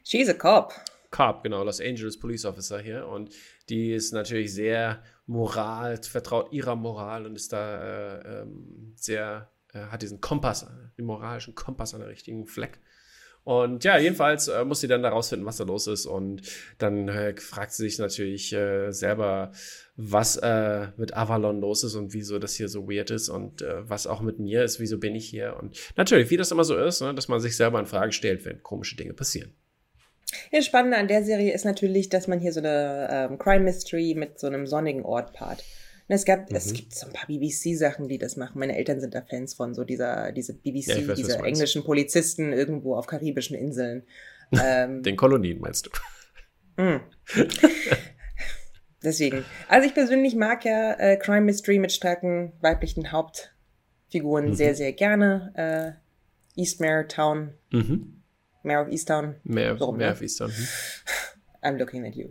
[0.05, 0.73] She's a cop.
[1.11, 3.07] Cop, genau, Los Angeles Police Officer hier.
[3.07, 3.31] Und
[3.69, 9.79] die ist natürlich sehr moral, vertraut ihrer Moral und ist da äh, ähm, sehr, äh,
[9.87, 12.79] hat diesen Kompass, den moralischen Kompass an der richtigen Fleck.
[13.45, 16.07] Und ja, jedenfalls äh, muss sie dann da rausfinden, was da los ist.
[16.07, 16.43] Und
[16.79, 19.53] dann äh, fragt sie sich natürlich äh, selber,
[19.97, 23.89] was äh, mit Avalon los ist und wieso das hier so weird ist und äh,
[23.89, 25.57] was auch mit mir ist, wieso bin ich hier.
[25.61, 28.45] Und natürlich, wie das immer so ist, ne, dass man sich selber in Frage stellt,
[28.47, 29.55] wenn komische Dinge passieren.
[30.51, 34.15] Ja, Spannende an der Serie ist natürlich, dass man hier so eine ähm, Crime Mystery
[34.17, 35.63] mit so einem sonnigen Ort paart.
[36.07, 36.75] Und es, gab, es Mhm.
[36.75, 38.59] gibt so ein paar BBC-Sachen, die das machen.
[38.59, 42.53] Meine Eltern sind da Fans von, so dieser, diese BBC, Ja, weiß, diese englischen Polizisten
[42.53, 44.03] irgendwo auf karibischen Inseln.
[44.63, 45.87] Ähm, Den Kolonien meinst
[46.77, 46.83] du?
[46.83, 47.01] Mm.
[49.03, 49.45] Deswegen.
[49.69, 54.55] Also ich persönlich mag ja äh, Crime Mystery mit starken weiblichen Hauptfiguren Mhm.
[54.55, 55.99] sehr, sehr gerne.
[56.57, 58.23] Äh, Eastmere Town, Mhm.
[58.63, 60.13] Mare of Easttown, Mehr, So rum, mehr ne?
[60.13, 60.51] auf Eastern.
[60.51, 60.67] Hm.
[61.63, 62.29] I'm looking at you.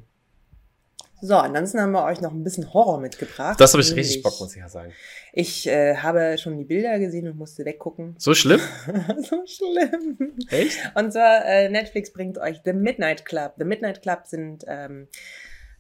[1.25, 3.57] So, ansonsten haben wir euch noch ein bisschen Horror mitgebracht.
[3.57, 4.91] Das habe ich richtig Bock, muss ich ja sagen.
[5.31, 8.15] Ich äh, habe schon die Bilder gesehen und musste weggucken.
[8.19, 8.59] So schlimm?
[9.21, 10.17] so schlimm.
[10.49, 10.77] Echt?
[10.95, 13.53] Und zwar, äh, Netflix bringt euch The Midnight Club.
[13.57, 15.07] The Midnight Club sind ähm,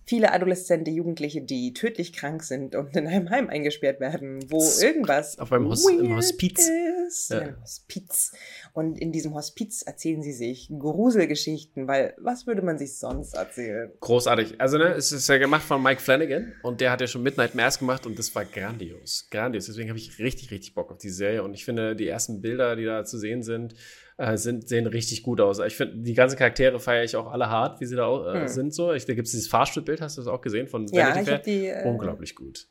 [0.05, 5.39] viele adoleszente Jugendliche, die tödlich krank sind und in einem Heim eingesperrt werden, wo irgendwas
[5.39, 6.69] auf einem Hos im Hospiz.
[7.07, 7.29] ist.
[7.29, 7.37] Ja.
[7.37, 8.31] In einem Hospiz.
[8.73, 13.91] Und in diesem Hospiz erzählen sie sich Gruselgeschichten, weil was würde man sich sonst erzählen?
[13.99, 14.59] Großartig.
[14.59, 17.55] Also, ne, es ist ja gemacht von Mike Flanagan und der hat ja schon Midnight
[17.55, 19.27] Mass gemacht und das war grandios.
[19.29, 19.65] Grandios.
[19.67, 22.75] Deswegen habe ich richtig, richtig Bock auf die Serie und ich finde, die ersten Bilder,
[22.75, 23.75] die da zu sehen sind,
[24.17, 25.59] äh, sind, sehen richtig gut aus.
[25.59, 28.47] Ich finde, die ganzen Charaktere feiere ich auch alle hart, wie sie da äh, hm.
[28.47, 28.73] sind.
[28.73, 28.93] So.
[28.93, 30.67] Ich, da gibt es dieses Fahrstuhlbild, hast du das auch gesehen?
[30.67, 31.67] Von ja, ich die.
[31.67, 32.67] Äh, Unglaublich gut.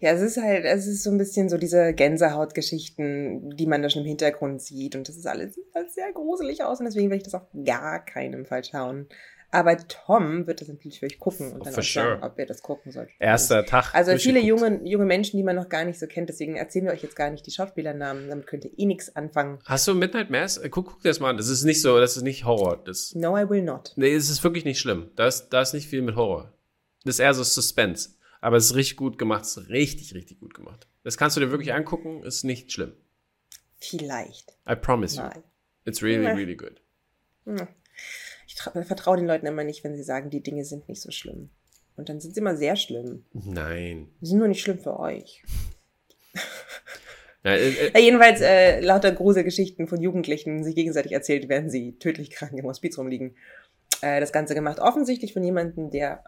[0.00, 3.90] Ja, es ist halt, es ist so ein bisschen so diese Gänsehautgeschichten, die man da
[3.90, 4.94] schon im Hintergrund sieht.
[4.94, 7.46] Und das ist alles sieht halt sehr gruselig aus und deswegen will ich das auf
[7.64, 9.08] gar keinen Fall schauen.
[9.50, 12.44] Aber Tom wird das natürlich für euch gucken und dann For auch sagen, ob ihr
[12.44, 13.08] das gucken sollt.
[13.18, 13.94] Erster Tag.
[13.94, 16.92] Also viele junge, junge Menschen, die man noch gar nicht so kennt, deswegen erzählen wir
[16.92, 19.58] euch jetzt gar nicht die Schauspielernamen, damit könnt ihr eh nichts anfangen.
[19.64, 20.58] Hast du Midnight Mass?
[20.58, 21.38] Äh, guck, guck dir das mal an.
[21.38, 22.82] Das ist nicht so, das ist nicht Horror.
[22.84, 23.92] Das, no, I will not.
[23.96, 25.10] Nee, es ist wirklich nicht schlimm.
[25.16, 26.52] Da ist, da ist nicht viel mit Horror.
[27.04, 28.10] Das ist eher so Suspense.
[28.42, 29.44] Aber es ist richtig gut gemacht.
[29.44, 30.86] Es ist richtig, richtig gut gemacht.
[31.04, 32.92] Das kannst du dir wirklich angucken, ist nicht schlimm.
[33.78, 34.58] Vielleicht.
[34.68, 35.22] I promise you.
[35.22, 35.42] Nein.
[35.86, 36.82] It's really, really good.
[37.46, 37.66] Hm
[38.58, 41.50] vertraue den Leuten immer nicht, wenn sie sagen, die Dinge sind nicht so schlimm.
[41.96, 43.24] Und dann sind sie immer sehr schlimm.
[43.32, 44.08] Nein.
[44.20, 45.42] Sie sind nur nicht schlimm für euch.
[47.44, 51.98] Ja, äh, äh, ja, jedenfalls äh, lauter Gruselgeschichten von Jugendlichen sich gegenseitig erzählt, während sie
[51.98, 53.36] tödlich krank im Hospiz rumliegen.
[54.00, 56.24] Äh, das Ganze gemacht offensichtlich von jemandem, der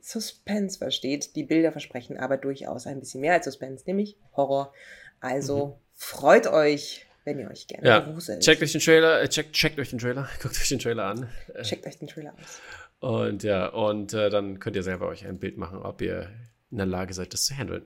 [0.00, 1.36] Suspense versteht.
[1.36, 4.72] Die Bilder versprechen aber durchaus ein bisschen mehr als Suspense, nämlich Horror.
[5.20, 5.72] Also mhm.
[5.94, 7.98] freut euch wenn ihr euch gerne ja.
[8.00, 8.40] gruselt.
[8.40, 11.28] Checkt euch den Trailer, äh, checkt, checkt euch den Trailer, guckt euch den Trailer an.
[11.62, 12.60] Checkt euch den Trailer aus.
[13.00, 16.30] Und ja, und äh, dann könnt ihr selber euch ein Bild machen, ob ihr
[16.70, 17.84] in der Lage seid, das zu handeln.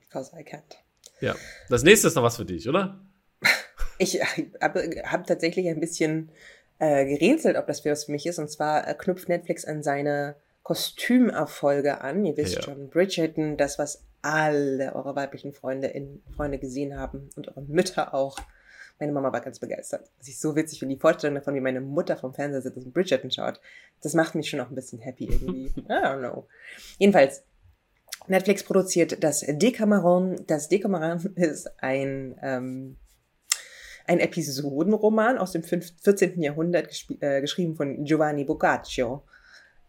[0.00, 0.62] Because I can't.
[1.20, 1.36] Ja.
[1.68, 3.00] Das nächste ist noch was für dich, oder?
[3.98, 4.20] ich
[4.60, 6.30] habe hab tatsächlich ein bisschen
[6.80, 8.38] äh, gerätselt, ob das für was für mich ist.
[8.38, 12.24] Und zwar äh, knüpft Netflix an seine Kostümerfolge an.
[12.24, 12.62] Ihr wisst ja.
[12.62, 18.14] schon, Bridgerton, das, was alle eure weiblichen Freunde in Freunde gesehen haben und eure Mütter
[18.14, 18.38] auch.
[18.98, 20.08] Meine Mama war ganz begeistert.
[20.18, 22.94] Was ich so witzig finde, die Vorstellung davon, wie meine Mutter vom Fernseher sitzt und
[22.94, 23.60] Bridgerton schaut,
[24.02, 25.66] das macht mich schon auch ein bisschen happy irgendwie.
[25.76, 26.46] I don't know.
[26.98, 27.44] Jedenfalls,
[28.26, 30.46] Netflix produziert das Decameron.
[30.46, 32.96] Das Decameron ist ein, ähm,
[34.06, 36.40] ein Episodenroman aus dem 14.
[36.40, 36.88] Jahrhundert,
[37.20, 39.24] äh, geschrieben von Giovanni Boccaccio.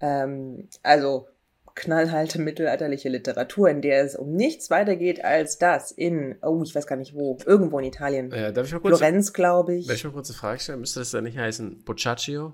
[0.02, 1.28] Ähm, also
[1.76, 6.74] knallhalte mittelalterliche Literatur, in der es um nichts weiter geht als das in, oh, ich
[6.74, 8.32] weiß gar nicht wo, irgendwo in Italien.
[8.32, 9.88] Ja, darf ich mal kurz, Florenz, glaube ich.
[9.88, 10.80] Darf ich mal kurz eine Frage stellen?
[10.80, 12.54] Müsste das dann nicht heißen Boccaccio?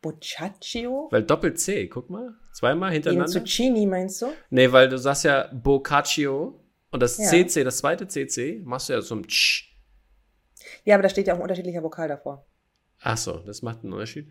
[0.00, 1.08] Boccaccio?
[1.10, 2.34] Weil Doppel-C, guck mal.
[2.52, 3.26] Zweimal hintereinander.
[3.26, 4.26] In Zucchini meinst du?
[4.50, 7.24] Nee, weil du sagst ja Boccaccio und das ja.
[7.26, 9.74] CC, das zweite CC, machst du ja so ein Tsch.
[10.84, 12.46] Ja, aber da steht ja auch ein unterschiedlicher Vokal davor.
[13.00, 14.28] Ach so, das macht einen Unterschied?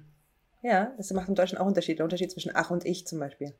[0.61, 1.99] Ja, das macht im Deutschen auch Unterschied.
[1.99, 3.53] Der Unterschied zwischen Ach und Ich zum Beispiel.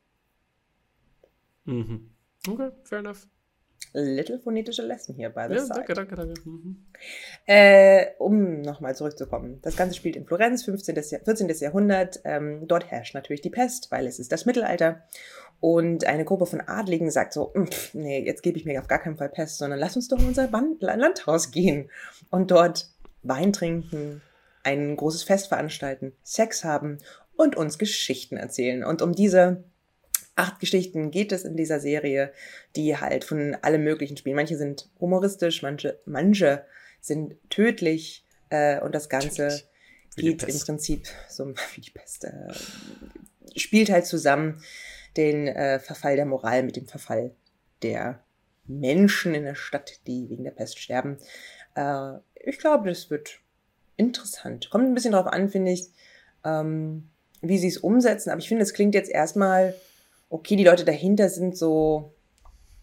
[1.64, 2.10] Mhm.
[2.48, 3.26] Okay, fair enough.
[3.92, 6.48] Little phonetische Lesson hier bei the Ja, danke, danke, danke.
[6.48, 6.84] Mhm.
[7.46, 9.60] Äh, um nochmal zurückzukommen.
[9.62, 10.96] Das Ganze spielt in Florenz, 15.
[10.96, 11.48] Jahr, 14.
[11.60, 12.20] Jahrhundert.
[12.24, 15.02] Ähm, dort herrscht natürlich die Pest, weil es ist das Mittelalter.
[15.60, 18.98] Und eine Gruppe von Adligen sagt so, pff, nee, jetzt gebe ich mir auf gar
[18.98, 21.88] keinen Fall Pest, sondern lass uns doch in unser Band Landhaus gehen
[22.30, 22.90] und dort
[23.22, 24.22] Wein trinken,
[24.64, 26.98] ein großes Fest veranstalten, Sex haben
[27.36, 28.84] und uns Geschichten erzählen.
[28.84, 29.64] Und um diese
[30.36, 32.32] acht Geschichten geht es in dieser Serie,
[32.76, 34.36] die halt von allem Möglichen spielen.
[34.36, 36.64] Manche sind humoristisch, manche, manche
[37.00, 39.62] sind tödlich äh, und das Ganze
[40.16, 42.24] geht im Prinzip so wie die Pest.
[42.24, 42.52] Äh,
[43.56, 44.62] spielt halt zusammen
[45.16, 47.34] den äh, Verfall der Moral mit dem Verfall
[47.82, 48.24] der
[48.66, 51.18] Menschen in der Stadt, die wegen der Pest sterben.
[51.76, 53.38] Äh, ich glaube, das wird
[53.96, 54.70] interessant.
[54.70, 55.90] Kommt ein bisschen drauf an, finde ich,
[56.44, 57.08] ähm,
[57.42, 58.30] wie sie es umsetzen.
[58.30, 59.74] Aber ich finde, es klingt jetzt erstmal
[60.34, 62.12] okay, die Leute dahinter sind so,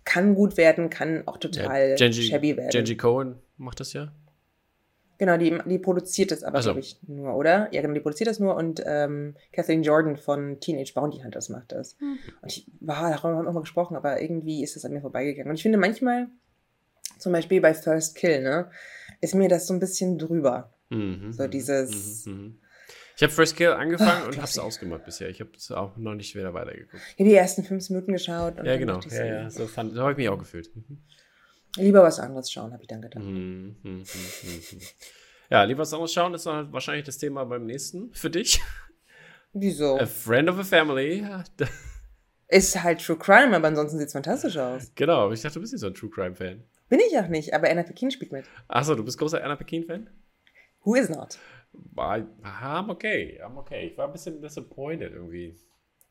[0.06, 2.70] kann gut werden, kann auch total ja, Genji, shabby werden.
[2.70, 4.14] Genji Cohen macht das ja.
[5.18, 6.70] Genau, die, die produziert das aber, also.
[6.70, 7.68] glaube ich, nur, oder?
[7.74, 11.74] Ja, genau, die produziert das nur und ähm, Kathleen Jordan von Teenage Bounty Hunters macht
[11.74, 11.98] das.
[12.00, 12.18] Mhm.
[12.42, 15.02] Und ich, war, darüber haben wir auch mal gesprochen, aber irgendwie ist das an mir
[15.02, 15.50] vorbeigegangen.
[15.50, 16.28] Und ich finde manchmal,
[17.20, 18.72] zum Beispiel bei First Kill, ne,
[19.20, 20.74] ist mir das so ein bisschen drüber.
[20.90, 22.61] Mhm, so dieses, mhm, mhm.
[23.22, 25.30] Ich habe First Kill angefangen oh, und habe es ausgemacht bisher.
[25.30, 27.04] Ich habe es auch noch nicht wieder weitergeguckt.
[27.10, 28.56] Ich habe die ersten fünf Minuten geschaut.
[28.64, 29.00] ja, genau.
[29.12, 30.76] Ja, ja, so, so habe ich mich auch gefühlt.
[30.76, 31.04] Mhm.
[31.78, 33.24] Lieber was anderes schauen, habe ich dann gedacht.
[33.24, 34.82] Mhm, mh, mh, mh.
[35.52, 38.60] Ja, lieber was anderes schauen ist dann wahrscheinlich das Thema beim nächsten für dich.
[39.54, 40.00] Wieso?
[40.00, 41.24] A Friend of a Family.
[42.48, 44.92] Ist halt True Crime, aber ansonsten sieht es fantastisch aus.
[44.96, 46.64] Genau, ich dachte, du bist nicht so ein True Crime-Fan.
[46.90, 48.46] Bin ich auch nicht, aber Anna Pekin spielt mit.
[48.68, 50.10] Achso, du bist großer Anna Pekin-Fan?
[50.84, 51.38] Who is not?
[51.74, 53.88] War, I'm okay, I'm okay.
[53.88, 55.56] Ich war ein bisschen disappointed irgendwie.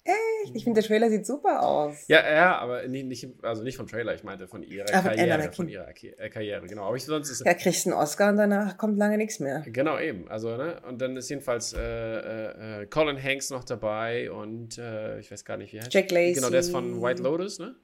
[0.02, 0.54] Echt?
[0.54, 2.08] Ich finde, der Trailer sieht super aus.
[2.08, 5.52] Ja, ja, aber nicht, nicht, also nicht vom Trailer, ich meinte von ihrer Anna Karriere.
[5.52, 6.84] Von ihrer Ki- äh, Karriere, genau.
[6.86, 9.62] Aber ich, sonst ist Ja, kriegst einen Oscar und danach kommt lange nichts mehr.
[9.66, 10.26] Genau, eben.
[10.30, 10.80] Also, ne?
[10.88, 15.44] Und dann ist jedenfalls äh, äh, äh, Colin Hanks noch dabei und äh, ich weiß
[15.44, 16.32] gar nicht, wie heißt Jack Lacey.
[16.32, 17.74] Genau, der ist von White Lotus, ne?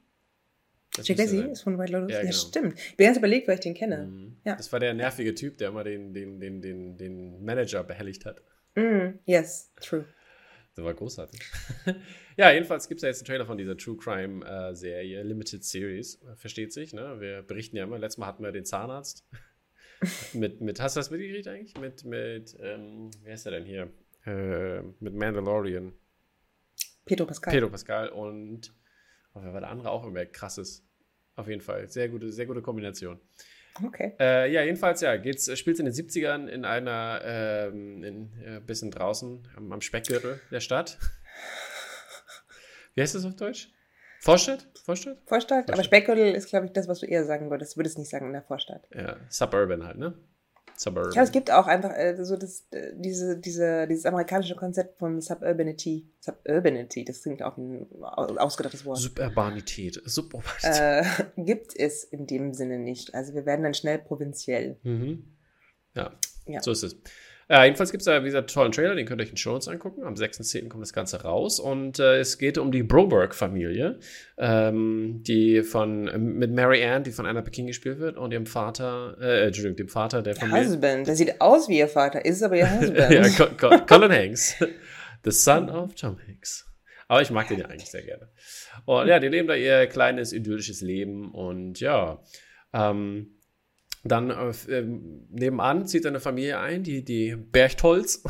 [0.96, 1.50] Das Jack sein.
[1.50, 2.10] ist von White Lotus?
[2.10, 2.32] Ja, Ja, genau.
[2.32, 2.78] stimmt.
[2.78, 4.06] Ich bin ganz überlegt, weil ich den kenne.
[4.06, 4.36] Mhm.
[4.44, 4.56] Ja.
[4.56, 8.42] Das war der nervige Typ, der immer den, den, den, den, den Manager behelligt hat.
[8.74, 10.04] Mm, yes, true.
[10.76, 11.40] Der war großartig.
[12.36, 15.64] ja, jedenfalls gibt es ja jetzt einen Trailer von dieser True Crime äh, Serie, Limited
[15.64, 16.20] Series.
[16.34, 17.18] Versteht sich, ne?
[17.18, 17.98] Wir berichten ja immer.
[17.98, 19.26] Letztes Mal hatten wir den Zahnarzt.
[20.34, 21.78] mit, mit, hast du das mitgekriegt eigentlich?
[21.78, 23.90] Mit, mit, ähm, wer ist der denn hier?
[24.26, 25.94] Äh, mit Mandalorian.
[27.06, 27.54] Pedro Pascal.
[27.54, 28.74] Pedro Pascal und
[29.34, 30.85] oh, wer war der andere auch immer krasses.
[31.36, 31.88] Auf jeden Fall.
[31.88, 33.20] Sehr gute, sehr gute Kombination.
[33.84, 34.14] Okay.
[34.18, 38.90] Äh, ja, jedenfalls, ja, geht's, spielt in den 70ern in einer, ähm, in, äh, bisschen
[38.90, 40.98] draußen am, am Speckgürtel der Stadt.
[42.94, 43.70] Wie heißt das auf Deutsch?
[44.20, 44.66] Vorstadt?
[44.82, 45.18] Vorstadt?
[45.26, 45.84] Vorstadt, aber Vorstadt.
[45.84, 47.74] Speckgürtel ist, glaube ich, das, was du eher sagen würdest.
[47.74, 48.88] Du würdest nicht sagen in der Vorstadt.
[48.94, 50.14] Ja, Suburban halt, ne?
[50.78, 51.08] Suburban.
[51.08, 54.98] Ich glaube, es gibt auch einfach äh, so das, äh, diese, diese, dieses amerikanische Konzept
[54.98, 56.06] von Suburbanity.
[56.20, 58.98] Suburbanity, das klingt auch ein au- ausgedachtes Wort.
[58.98, 60.00] Suburbanität.
[60.04, 60.64] Suburbanität.
[60.64, 61.04] Äh,
[61.38, 63.14] gibt es in dem Sinne nicht.
[63.14, 64.76] Also wir werden dann schnell provinziell.
[64.82, 65.24] Mhm.
[65.94, 66.12] Ja,
[66.46, 66.60] Ja.
[66.62, 66.96] so ist es.
[67.48, 69.68] Ja, jedenfalls gibt es da dieser tollen Trailer, den könnt ihr euch in Show Notes
[69.68, 70.02] angucken.
[70.02, 70.68] Am 6.10.
[70.68, 74.00] kommt das Ganze raus und äh, es geht um die Broberg-Familie,
[74.36, 78.46] ähm, die von äh, mit Mary Ann, die von Anna Peking gespielt wird, und ihrem
[78.46, 80.66] Vater, äh, Entschuldigung, dem Vater der Familie.
[80.66, 81.06] Husband.
[81.06, 83.12] Der sieht aus wie ihr Vater, ist aber ihr Husband.
[83.12, 84.56] ja, Co Co Colin Hanks,
[85.24, 86.66] the son of Tom Hanks.
[87.06, 88.28] Aber ich mag den ja eigentlich sehr gerne.
[88.86, 92.20] Und ja, die leben da ihr kleines idyllisches Leben und ja,
[92.72, 93.35] ähm,
[94.08, 98.22] dann äh, ähm, nebenan zieht eine Familie ein, die, die Berchtolz.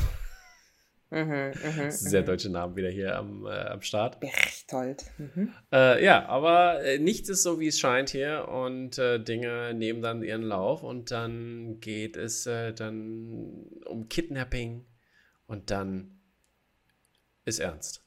[1.11, 4.21] mhm, mhm, Das ist ein sehr deutsche Namen wieder hier am, äh, am Start.
[4.21, 5.05] Berchtold.
[5.19, 5.53] Mhm.
[5.73, 10.03] Äh, ja, aber äh, nichts ist so, wie es scheint hier und äh, Dinge nehmen
[10.03, 14.85] dann ihren Lauf und dann geht es äh, dann um Kidnapping
[15.47, 16.21] und dann
[17.45, 18.03] ist ernst.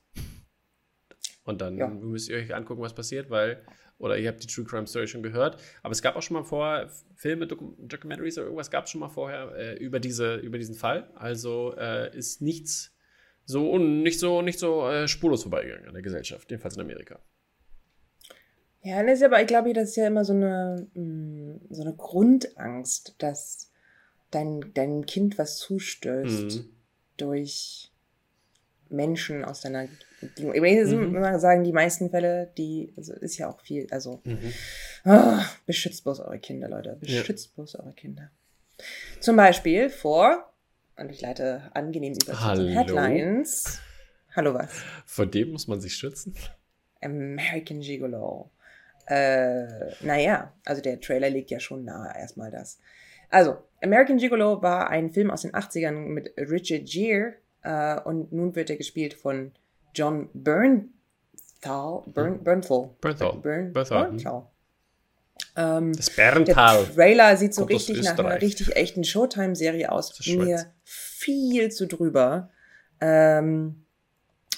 [1.46, 1.88] Und dann Ja.
[1.88, 3.64] müsst ihr euch angucken, was passiert, weil,
[4.00, 6.44] oder ihr habt die True Crime Story schon gehört, aber es gab auch schon mal
[6.44, 10.74] vorher Filme, Documentaries oder irgendwas gab es schon mal vorher äh, über, diese, über diesen
[10.76, 11.10] Fall.
[11.16, 12.96] Also äh, ist nichts
[13.46, 17.20] so un, nicht so, nicht so äh, spurlos vorbeigegangen an der Gesellschaft, jedenfalls in Amerika.
[18.82, 21.94] Ja, das ist aber, ich glaube, das ist ja immer so eine, mh, so eine
[21.96, 23.72] Grundangst, dass
[24.32, 26.70] dein, dein Kind was zustößt Mhm.
[27.18, 27.89] durch
[28.90, 29.88] Menschen aus deiner
[30.22, 30.54] Umgebung.
[30.54, 31.16] Will Mhm.
[31.16, 34.54] immer sagen, die meisten Fälle, die, also ist ja auch viel, also Mhm.
[35.06, 36.98] ah, beschützt bloß eure Kinder, Leute.
[37.00, 38.30] Beschützt bloß eure Kinder.
[39.20, 40.52] Zum Beispiel vor,
[40.98, 43.80] und ich leite angenehm über zu unseren Headlines.
[44.36, 44.72] Hallo was?
[45.06, 46.36] Vor dem muss man sich schützen.
[47.02, 48.52] American Gigolo.
[49.08, 49.66] Äh,
[50.02, 52.80] naja, also der Trailer legt ja schon nahe erstmal das.
[53.30, 58.56] Also, American Gigolo war ein Film aus den 80ern mit Richard Gere äh, und nun
[58.56, 59.52] wird er gespielt von
[59.94, 60.90] John Bernthal.
[62.08, 62.90] Bern, Bernthal.
[63.02, 63.38] Bernthal.
[63.42, 64.18] Bern, Bernthal, hm.
[64.18, 64.48] Bernthal.
[65.56, 66.86] Ähm, Das der Berntal.
[66.86, 70.14] Trailer sieht so Kommt richtig nach einer richtig echten Showtime-Serie aus.
[70.14, 70.38] Der.
[70.38, 72.50] Mir viel zu drüber.
[73.02, 73.86] Ähm,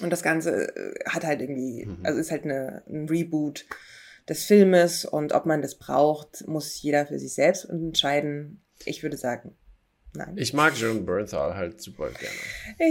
[0.02, 2.00] und das Ganze äh, hat halt irgendwie, Mhm.
[2.04, 3.66] also ist halt eine, ein Reboot
[4.28, 8.62] des Filmes und ob man das braucht, muss jeder für sich selbst entscheiden.
[8.86, 9.56] Ich würde sagen,
[10.14, 10.36] nein.
[10.38, 12.36] Ich mag John Bernthal halt super gerne.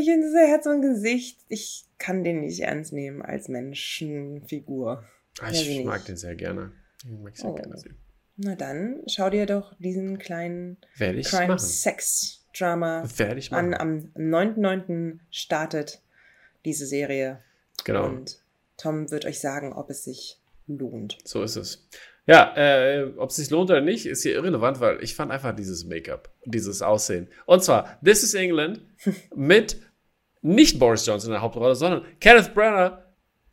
[0.00, 5.04] Ich finde, er hat so ein Gesicht, ich kann den nicht ernst nehmen als Menschenfigur.
[5.40, 6.72] Ah, Ich wie mag den sehr gerne.
[7.04, 7.54] Ich mag sehr Oh.
[7.54, 7.96] gerne sehen.
[8.36, 10.78] Na dann, schau dir doch diesen kleinen
[11.20, 11.26] ich.
[11.28, 13.04] Crime-Sex-Drama
[13.38, 13.74] ich an.
[13.74, 15.18] Am 9.9.
[15.30, 16.00] startet
[16.64, 17.40] diese Serie.
[17.84, 18.06] Genau.
[18.06, 18.42] Und
[18.76, 21.18] Tom wird euch sagen, ob es sich lohnt.
[21.24, 21.86] So ist es.
[22.26, 25.54] Ja, äh, ob es sich lohnt oder nicht, ist hier irrelevant, weil ich fand einfach
[25.54, 27.28] dieses Make-up, dieses Aussehen.
[27.46, 28.80] Und zwar This is England
[29.34, 29.80] mit
[30.42, 33.04] nicht Boris Johnson in der Hauptrolle, sondern Kenneth Branagh,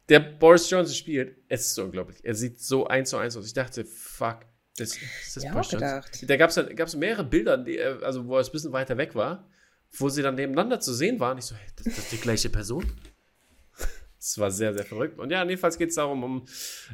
[0.10, 1.38] der Boris Johnson spielt.
[1.50, 2.24] Es ist so unglaublich.
[2.24, 3.46] Er sieht so eins zu eins aus.
[3.46, 4.40] Ich dachte, fuck,
[4.78, 5.90] das, ist das Ja, Boris Johnson?
[5.90, 6.30] gedacht.
[6.30, 9.50] Da gab es mehrere Bilder, die, äh, also wo er ein bisschen weiter weg war,
[9.98, 11.38] wo sie dann nebeneinander zu sehen waren.
[11.38, 12.86] Ich so, hey, das, das ist die gleiche Person.
[14.28, 15.18] Es war sehr, sehr verrückt.
[15.20, 16.46] Und ja, jedenfalls geht es darum, um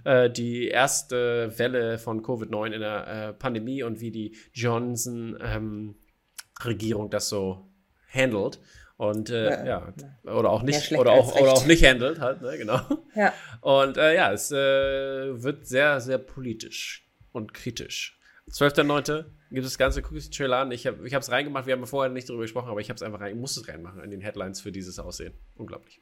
[0.04, 7.30] äh, die erste Welle von Covid-9 in der äh, Pandemie und wie die Johnson-Regierung das
[7.30, 7.72] so
[8.08, 8.60] handelt.
[8.98, 9.92] Und äh, Ja, ja,
[10.32, 12.80] oder auch nicht, oder auch, oder auch nicht handelt, halt, ne, genau.
[13.16, 18.20] Ja, Und äh, ja, es äh, wird sehr, sehr politisch und kritisch.
[18.52, 19.26] 12.9.
[19.52, 20.72] gibt es ganze Cookies-Trailer an.
[20.72, 23.20] Ich habe es reingemacht, wir haben vorher nicht darüber gesprochen, aber ich habe es einfach
[23.20, 25.34] rein, ich muss es reinmachen in den Headlines für dieses Aussehen.
[25.56, 26.02] Unglaublich.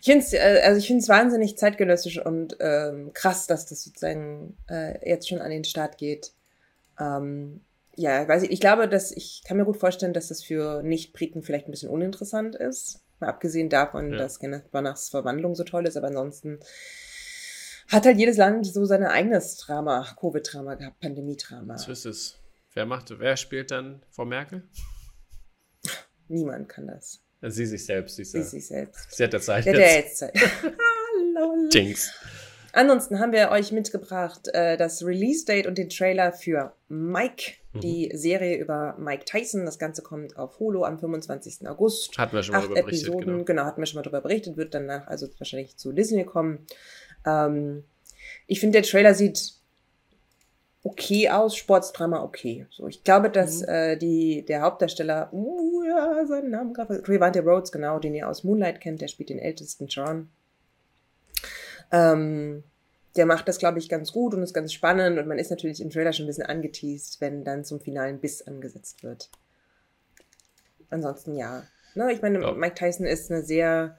[0.00, 4.56] Ich finde es äh, also ich find's wahnsinnig zeitgenössisch und ähm, krass, dass das sozusagen
[4.68, 6.32] äh, jetzt schon an den Start geht.
[7.00, 7.62] Ähm,
[7.94, 11.42] ja, weiß ich, ich glaube, dass ich kann mir gut vorstellen, dass das für Nicht-Briten
[11.42, 13.00] vielleicht ein bisschen uninteressant ist.
[13.20, 14.18] Mal abgesehen davon, ja.
[14.18, 16.60] dass Kenneth Branaghs Verwandlung so toll ist, aber ansonsten
[17.88, 21.78] hat halt jedes Land so sein eigenes Drama, Covid-Drama gehabt, Pandemie-Drama.
[21.78, 22.38] So ist es.
[22.74, 24.68] Wer macht, wer spielt dann Frau Merkel?
[26.28, 27.22] Niemand kann das.
[27.42, 28.16] Sie sich selbst.
[28.16, 29.12] Sie, sie sich selbst.
[29.12, 29.64] Sie hat der Zeit.
[29.64, 30.34] Sie hat jetzt Zeit.
[31.36, 31.68] Hallo.
[31.70, 32.12] Jinx.
[32.72, 37.80] Ansonsten haben wir euch mitgebracht äh, das Release-Date und den Trailer für Mike, mhm.
[37.80, 39.64] die Serie über Mike Tyson.
[39.64, 41.66] Das Ganze kommt auf Holo am 25.
[41.66, 42.18] August.
[42.18, 43.08] Hatten wir schon mal darüber berichtet.
[43.08, 43.44] Episoden, genau.
[43.44, 46.66] genau, hatten wir schon mal darüber berichtet, wird danach also wahrscheinlich zu Disney kommen.
[47.26, 47.84] Ähm,
[48.46, 49.54] ich finde, der Trailer sieht
[50.82, 52.66] okay aus, Sportsdrama okay.
[52.70, 53.68] So, ich glaube, dass mhm.
[53.68, 58.44] äh, die, der Hauptdarsteller, uh, ja, seinen Namen gerade, Revante Rhodes, genau, den ihr aus
[58.44, 60.28] Moonlight kennt, der spielt den ältesten John.
[61.90, 62.62] Ähm,
[63.16, 65.80] der macht das, glaube ich, ganz gut und ist ganz spannend und man ist natürlich
[65.80, 69.30] im Trailer schon ein bisschen angeteased, wenn dann zum finalen Biss angesetzt wird.
[70.90, 71.64] Ansonsten ja.
[71.94, 72.52] Ne, ich meine, ja.
[72.52, 73.96] Mike Tyson ist eine sehr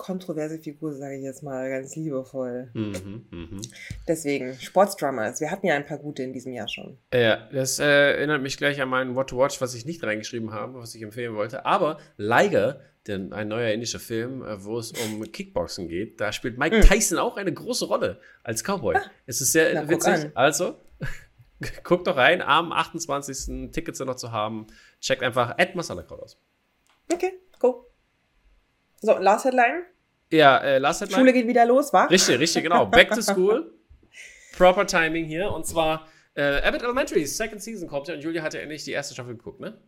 [0.00, 2.70] kontroverse Figur, sage ich jetzt mal ganz liebevoll.
[2.72, 3.60] Mhm, mh.
[4.08, 5.42] Deswegen, Sportsdramas.
[5.42, 6.96] Wir hatten ja ein paar gute in diesem Jahr schon.
[7.12, 10.52] Ja, das äh, erinnert mich gleich an meinen What to Watch, was ich nicht reingeschrieben
[10.52, 11.66] habe, was ich empfehlen wollte.
[11.66, 16.56] Aber Liger, denn ein neuer indischer Film, äh, wo es um Kickboxen geht, da spielt
[16.56, 16.80] Mike mhm.
[16.80, 18.96] Tyson auch eine große Rolle als Cowboy.
[18.96, 20.30] Ah, es ist sehr witzig.
[20.34, 20.76] Also,
[21.84, 23.70] guckt doch rein, am 28.
[23.70, 24.66] Tickets sind noch zu haben.
[25.02, 26.38] Checkt einfach Ed Masala aus.
[27.12, 27.32] Okay.
[29.00, 29.84] So, Last Headline.
[30.30, 31.20] Ja, äh, Last Headline.
[31.20, 32.04] Schule geht wieder los, wa?
[32.04, 32.86] Richtig, richtig, genau.
[32.86, 33.72] Back to School.
[34.56, 35.50] Proper Timing hier.
[35.50, 38.92] Und zwar äh, Abbott Elementary, Second Season kommt ja und Julia hat ja endlich die
[38.92, 39.78] erste Staffel geguckt, ne?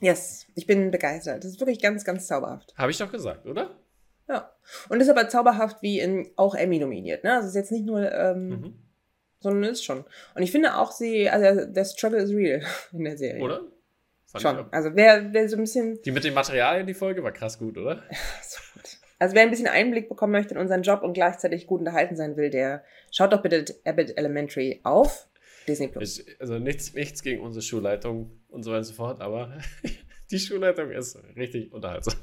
[0.00, 1.42] Yes, ich bin begeistert.
[1.42, 2.74] Das ist wirklich ganz, ganz zauberhaft.
[2.76, 3.70] Habe ich doch gesagt, oder?
[4.28, 4.52] Ja.
[4.88, 7.34] Und ist aber zauberhaft wie in auch Emmy nominiert, ne?
[7.34, 8.74] Also ist jetzt nicht nur, ähm, mhm.
[9.40, 10.04] sondern ist schon.
[10.34, 13.42] Und ich finde auch sie, also der Struggle is real in der Serie.
[13.42, 13.62] Oder?
[14.36, 14.66] Schon.
[14.72, 16.02] Also wer, wer so ein bisschen.
[16.02, 18.02] Die mit den Materialien, die Folge, war krass gut, oder?
[18.42, 18.98] so gut.
[19.18, 22.36] Also wer ein bisschen Einblick bekommen möchte in unseren Job und gleichzeitig gut unterhalten sein
[22.36, 25.28] will, der schaut doch bitte Abbott Elementary auf
[25.66, 26.24] Disney Plus.
[26.38, 29.58] Also nichts, nichts gegen unsere Schulleitung und so weiter und so fort, aber
[30.30, 32.14] die Schulleitung ist richtig unterhaltsam.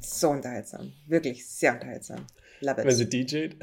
[0.00, 0.92] So unterhaltsam.
[1.06, 2.26] Wirklich sehr unterhaltsam.
[2.60, 2.86] Love it.
[2.86, 3.56] Wenn sie DJt.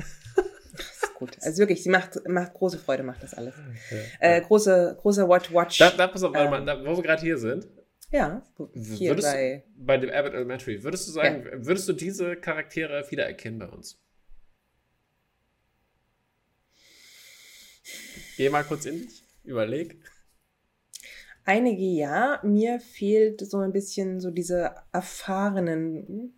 [1.18, 1.38] Gut.
[1.42, 3.56] Also wirklich, sie macht, macht große Freude, macht das alles.
[3.90, 5.80] Ja, äh, große, große Watch Watch.
[5.80, 7.68] Da, da pass auf, ähm, mal, da, wo wir gerade hier sind.
[8.12, 8.42] Ja,
[8.74, 11.66] hier würdest bei, bei dem Abbott Elementary, würdest du sagen, ja.
[11.66, 14.00] würdest du diese Charaktere wieder erkennen bei uns?
[18.38, 19.98] Geh mal kurz in dich, überleg.
[21.44, 26.36] Einige ja, mir fehlt so ein bisschen so diese erfahrenen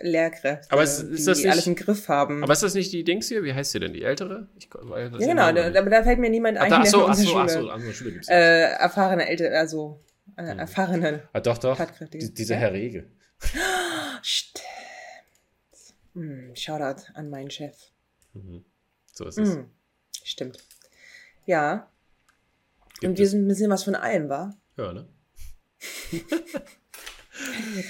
[0.00, 2.42] Lehrkräfte, aber ist, ist die nicht, alles im Griff haben.
[2.42, 3.42] Aber ist das nicht die Dings hier?
[3.44, 3.92] Wie heißt sie denn?
[3.92, 4.48] Die ältere?
[4.56, 7.40] Ich, ja, genau, da, aber da fällt mir niemand ein, ach, der so, in unserer
[7.42, 10.00] ach so, Schule, ach so, Schule gibt's äh, erfahrene Ältere, also
[10.36, 10.58] äh, hm.
[10.58, 11.78] erfahrene ah, Doch, doch,
[12.12, 12.60] die, dieser ja?
[12.60, 13.10] Herr Rege.
[14.22, 14.64] Stimmt.
[16.14, 17.76] Hm, Shoutout an meinen Chef.
[18.32, 18.64] Mhm.
[19.12, 19.54] So ist es.
[19.54, 19.70] Hm.
[20.24, 20.58] Stimmt.
[21.46, 21.90] Ja.
[23.00, 24.56] Gibt Und wir sind ein bisschen was von allem, war?
[24.76, 25.08] Ja, ne?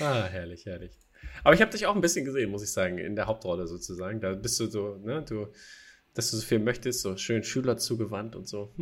[0.01, 0.93] ah, herrlich, herrlich.
[1.45, 4.21] Aber ich habe dich auch ein bisschen gesehen, muss ich sagen, in der Hauptrolle sozusagen.
[4.21, 5.47] Da bist du so, ne, du,
[6.15, 8.73] dass du so viel möchtest, so schön Schüler zugewandt und so.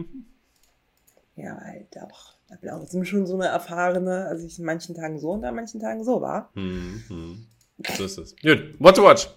[1.36, 2.34] ja, halt auch.
[2.48, 5.54] Da bin auch schon so eine erfahrene, also ich in manchen Tagen so und an
[5.54, 6.50] manchen Tagen so war.
[6.54, 7.46] Hm, hm.
[7.96, 8.36] So ist es.
[8.36, 9.28] Gut, what to watch?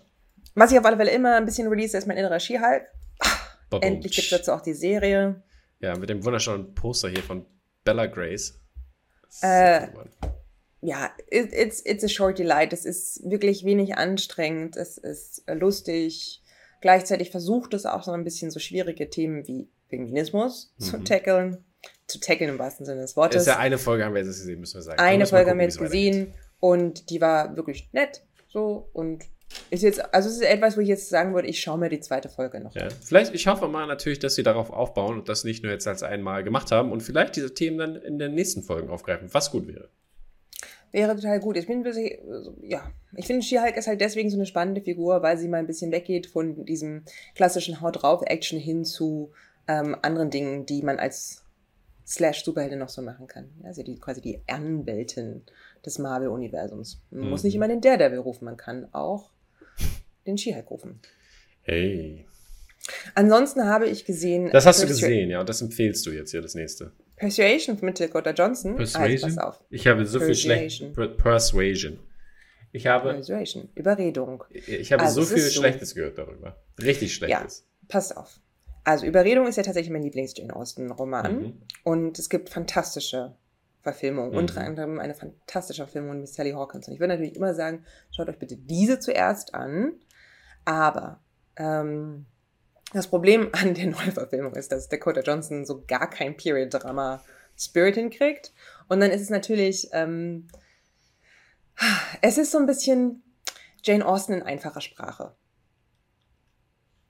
[0.56, 2.84] Was ich auf alle Fälle immer ein bisschen release, ist mein innerer Skihulk.
[3.82, 5.42] Endlich gibt es dazu auch die Serie.
[5.80, 7.46] Ja, mit dem wunderschönen Poster hier von
[7.84, 8.60] Bella Grace.
[9.42, 9.88] Äh,
[10.82, 12.74] ja, it, it's, it's a short delight.
[12.74, 14.78] Es ist wirklich wenig anstrengend.
[14.78, 16.42] Es ist lustig.
[16.82, 20.84] Gleichzeitig versucht es auch so ein bisschen so schwierige Themen wie Feminismus mhm.
[20.84, 21.66] zu tackeln.
[22.08, 23.36] Zu tackeln im wahrsten Sinne des Wortes.
[23.36, 25.00] Das ist ja eine Folge haben wir jetzt gesehen, müssen wir sagen.
[25.00, 28.24] Eine Folge haben wir jetzt gesehen und die war wirklich nett.
[28.48, 29.26] So und
[29.70, 32.00] ist jetzt, also es ist etwas, wo ich jetzt sagen würde, ich schaue mir die
[32.00, 32.84] zweite Folge noch ja.
[32.84, 32.92] an.
[33.02, 36.04] Vielleicht, ich hoffe mal natürlich, dass sie darauf aufbauen und das nicht nur jetzt als
[36.04, 39.68] einmal gemacht haben und vielleicht diese Themen dann in den nächsten Folgen aufgreifen, was gut
[39.68, 39.90] wäre.
[40.92, 41.58] Wäre total gut.
[41.58, 41.86] Ich bin
[42.64, 45.68] ja, ich finde She-Hulk ist halt deswegen so eine spannende Figur, weil sie mal ein
[45.68, 47.04] bisschen weggeht von diesem
[47.36, 49.32] klassischen Haut drauf Action hin zu
[49.68, 51.44] ähm, anderen Dingen, die man als
[52.08, 53.50] Slash Superheldi noch so machen kann.
[53.64, 55.44] Also die quasi die Anwältin
[55.86, 57.02] des Marvel Universums.
[57.12, 57.30] Man mhm.
[57.30, 57.64] muss nicht mhm.
[57.64, 59.30] immer den Daredevil rufen, man kann auch
[60.26, 61.00] den She-Hulk rufen.
[61.62, 62.26] Hey.
[63.14, 64.50] Ansonsten habe ich gesehen.
[64.52, 66.92] Das hast du gesehen, ja, und das empfehlst du jetzt hier, das nächste.
[67.20, 68.76] Persuasion mit Dakota Johnson.
[68.76, 69.12] Persuasion?
[69.12, 69.64] Also, pass auf.
[69.70, 70.84] Ich habe so viel schlecht.
[71.18, 72.00] Persuasion.
[72.72, 73.14] Ich habe.
[73.14, 73.70] Persuasion.
[73.76, 74.44] Überredung.
[74.50, 75.96] Ich habe also, so viel Schlechtes so.
[75.96, 76.56] gehört darüber.
[76.82, 77.66] Richtig Schlechtes.
[77.68, 78.40] Ja, passt auf.
[78.84, 81.42] Also Überredung ist ja tatsächlich mein Lieblings-Jane Austen-Roman.
[81.42, 81.62] Mhm.
[81.84, 83.36] Und es gibt fantastische
[83.82, 84.32] Verfilmungen.
[84.32, 84.38] Mhm.
[84.38, 86.88] Unter anderem eine fantastische Verfilmung mit Sally Hawkins.
[86.88, 89.94] Und ich würde natürlich immer sagen, schaut euch bitte diese zuerst an.
[90.66, 91.20] Aber
[91.58, 92.26] ähm,
[92.94, 98.54] das Problem an der Neuverfilmung ist, dass Dakota Johnson so gar kein Period-Drama-Spirit hinkriegt.
[98.88, 100.48] Und dann ist es natürlich, ähm,
[102.22, 103.24] es ist so ein bisschen
[103.84, 105.36] Jane Austen in einfacher Sprache.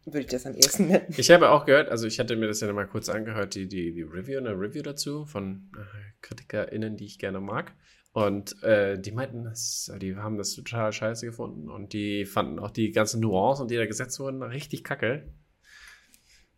[0.05, 1.13] Würde ich das am ehesten nennen.
[1.17, 3.93] Ich habe auch gehört, also ich hatte mir das ja mal kurz angehört, die, die,
[3.93, 5.81] die Review, eine Review dazu von äh,
[6.21, 7.73] KritikerInnen, die ich gerne mag.
[8.11, 12.71] Und äh, die meinten, das, die haben das total scheiße gefunden und die fanden auch
[12.71, 15.31] die ganzen Nuancen, die da gesetzt wurden, richtig kacke.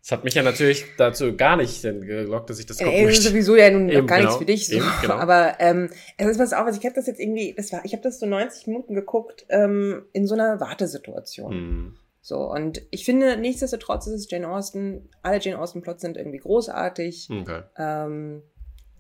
[0.02, 3.22] Das hat mich ja natürlich dazu gar nicht gelockt, dass ich das gucken möchte.
[3.22, 4.30] sowieso ja nun Eben, gar genau.
[4.30, 4.68] nichts für dich.
[4.68, 4.76] So.
[4.78, 5.14] Eben, genau.
[5.16, 7.94] Aber ähm, es ist was auch, also ich habe das jetzt irgendwie, das war, ich
[7.94, 11.52] habe das so 90 Minuten geguckt ähm, in so einer Wartesituation.
[11.52, 11.96] Hm.
[12.24, 17.30] So, und ich finde, nichtsdestotrotz ist es Jane Austen, alle Jane Austen-Plots sind irgendwie großartig.
[17.32, 17.62] Okay.
[17.78, 18.42] Ähm,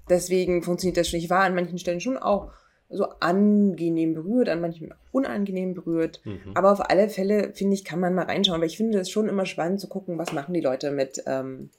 [0.09, 1.19] deswegen funktioniert das schon.
[1.19, 2.51] Ich war an manchen Stellen schon auch
[2.91, 6.21] so angenehm berührt, an manchen unangenehm berührt.
[6.25, 6.51] Mhm.
[6.53, 8.57] Aber auf alle Fälle, finde ich, kann man mal reinschauen.
[8.57, 11.69] Aber ich finde es schon immer spannend zu gucken, was machen die Leute mit, ähm,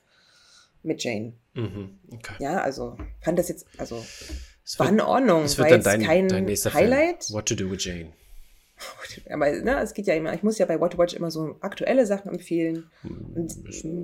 [0.82, 1.34] mit Jane.
[1.54, 1.98] Mhm.
[2.12, 2.34] Okay.
[2.40, 4.02] Ja, also fand das jetzt, also
[4.64, 5.42] es war wird, in Ordnung.
[5.44, 7.24] Es wird dann dein, kein dein nächster Highlight.
[7.24, 7.36] Film.
[7.36, 8.12] What to do with Jane.
[9.30, 11.56] Aber ne, es geht ja immer, ich muss ja bei What to Watch immer so
[11.60, 12.90] aktuelle Sachen empfehlen.
[13.02, 13.54] Und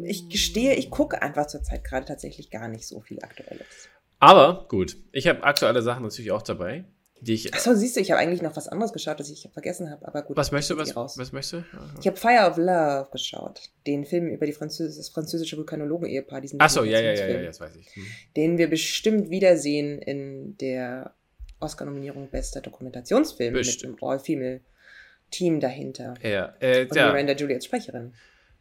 [0.05, 3.89] ich gestehe, ich gucke einfach zurzeit gerade tatsächlich gar nicht so viel Aktuelles.
[4.21, 6.85] Aber gut, ich habe aktuelle Sachen natürlich auch dabei.
[7.21, 9.91] Die ich, Achso, siehst du, ich habe eigentlich noch was anderes geschaut, das ich vergessen
[9.91, 10.37] habe, aber gut.
[10.37, 10.77] Was möchtest du?
[10.77, 11.65] Was, was möchtest du?
[12.01, 13.61] Ich habe Fire of Love geschaut.
[13.87, 16.43] Den Film über die Französ das französische Vulkanologen-Ehepaar.
[16.59, 17.95] Achso, ja, ja, ja, ja, das weiß ich.
[17.95, 18.07] Hm.
[18.37, 21.15] Den wir bestimmt wiedersehen in der
[21.61, 23.93] Oscar-Nominierung Bester Dokumentationsfilm bestimmt.
[23.93, 26.15] mit dem All-Female-Team dahinter.
[26.23, 27.11] Ja, äh, Und ja.
[27.11, 28.15] Miranda Juliet Sprecherin.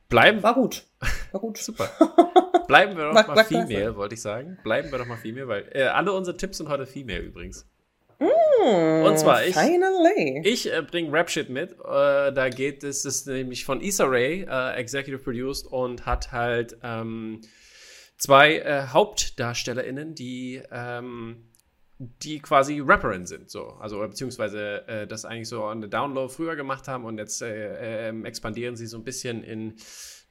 [0.10, 0.42] Bleiben.
[0.42, 0.86] War gut.
[1.32, 1.58] War gut.
[1.58, 1.90] Super.
[2.68, 4.58] Bleiben wir doch mal, mal Female, wollte ich sagen.
[4.64, 7.66] Bleiben wir doch mal Female, weil äh, alle unsere Tipps sind heute Female übrigens.
[8.68, 9.56] Und zwar, ich,
[10.44, 11.72] ich äh, bringe Rap-Shit mit.
[11.72, 16.32] Äh, da geht es, das ist nämlich von Issa Rae, äh, Executive Produced, und hat
[16.32, 17.42] halt ähm,
[18.18, 21.50] zwei äh, HauptdarstellerInnen, die, ähm,
[21.98, 23.50] die quasi Rapperin sind.
[23.50, 23.70] So.
[23.80, 28.10] Also, beziehungsweise äh, das eigentlich so on the Download früher gemacht haben und jetzt äh,
[28.10, 29.76] ähm, expandieren sie so ein bisschen in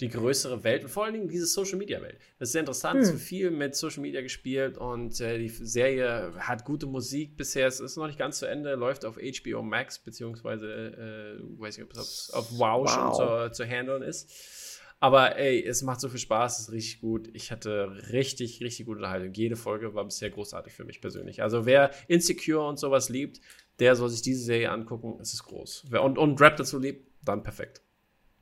[0.00, 2.18] die größere Welt und vor allen Dingen diese Social Media Welt.
[2.38, 2.96] Das ist sehr interessant.
[2.96, 3.02] Hm.
[3.02, 7.66] Es wird viel mit Social Media gespielt und äh, die Serie hat gute Musik bisher.
[7.66, 11.86] Es ist noch nicht ganz zu Ende, läuft auf HBO Max, beziehungsweise, äh, weiß nicht,
[11.86, 14.82] ob es auf, wow, wow, schon zu, zu handeln ist.
[14.98, 17.28] Aber ey, es macht so viel Spaß, es ist richtig gut.
[17.34, 19.32] Ich hatte richtig, richtig gute Unterhaltung.
[19.32, 21.42] Jede Folge war bisher großartig für mich persönlich.
[21.42, 23.40] Also wer Insecure und sowas liebt,
[23.78, 25.18] der soll sich diese Serie angucken.
[25.20, 25.86] Es ist groß.
[26.02, 27.82] Und, und Rap dazu liebt, dann perfekt.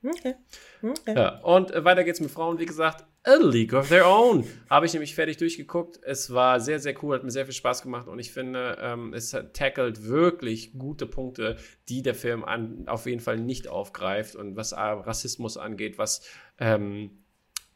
[0.05, 0.35] Okay.
[0.83, 1.15] okay.
[1.17, 4.45] Ja, und äh, weiter geht's mit Frauen, wie gesagt, A League of Their Own.
[4.69, 5.99] Habe ich nämlich fertig durchgeguckt.
[6.03, 9.15] Es war sehr, sehr cool, hat mir sehr viel Spaß gemacht und ich finde, ähm,
[9.15, 11.57] es tackelt wirklich gute Punkte,
[11.89, 16.29] die der Film an, auf jeden Fall nicht aufgreift und was äh, Rassismus angeht, was
[16.59, 17.23] ähm,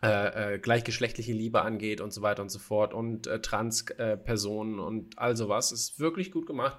[0.03, 5.19] äh, äh, gleichgeschlechtliche Liebe angeht und so weiter und so fort und äh, Trans-Personen und
[5.19, 5.73] all sowas.
[5.73, 6.79] Ist wirklich gut gemacht.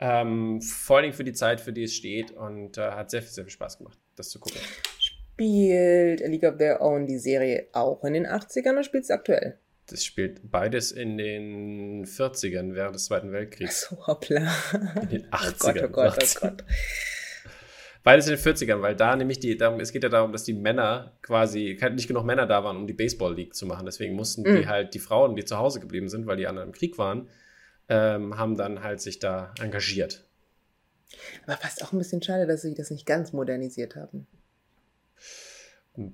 [0.00, 3.44] Ähm, vor allem für die Zeit, für die es steht und äh, hat sehr, sehr
[3.44, 4.60] viel Spaß gemacht das zu gucken.
[4.98, 9.10] Spielt A League of Their Own die Serie auch in den 80ern oder spielt es
[9.10, 9.58] aktuell?
[9.86, 13.88] Das spielt beides in den 40ern während des Zweiten Weltkriegs.
[13.88, 14.52] So, hoppla.
[15.02, 15.86] In den 80ern.
[15.86, 16.64] Oh Gott, oh Gott, oh Gott.
[18.04, 20.54] Beides in den 40ern, weil da nämlich die, darum, es geht ja darum, dass die
[20.54, 23.86] Männer quasi, nicht genug Männer da waren, um die Baseball League zu machen.
[23.86, 24.56] Deswegen mussten mm.
[24.56, 27.28] die halt, die Frauen, die zu Hause geblieben sind, weil die anderen im Krieg waren,
[27.88, 30.27] ähm, haben dann halt sich da engagiert.
[31.46, 34.26] Aber fast auch ein bisschen schade, dass sie das nicht ganz modernisiert haben.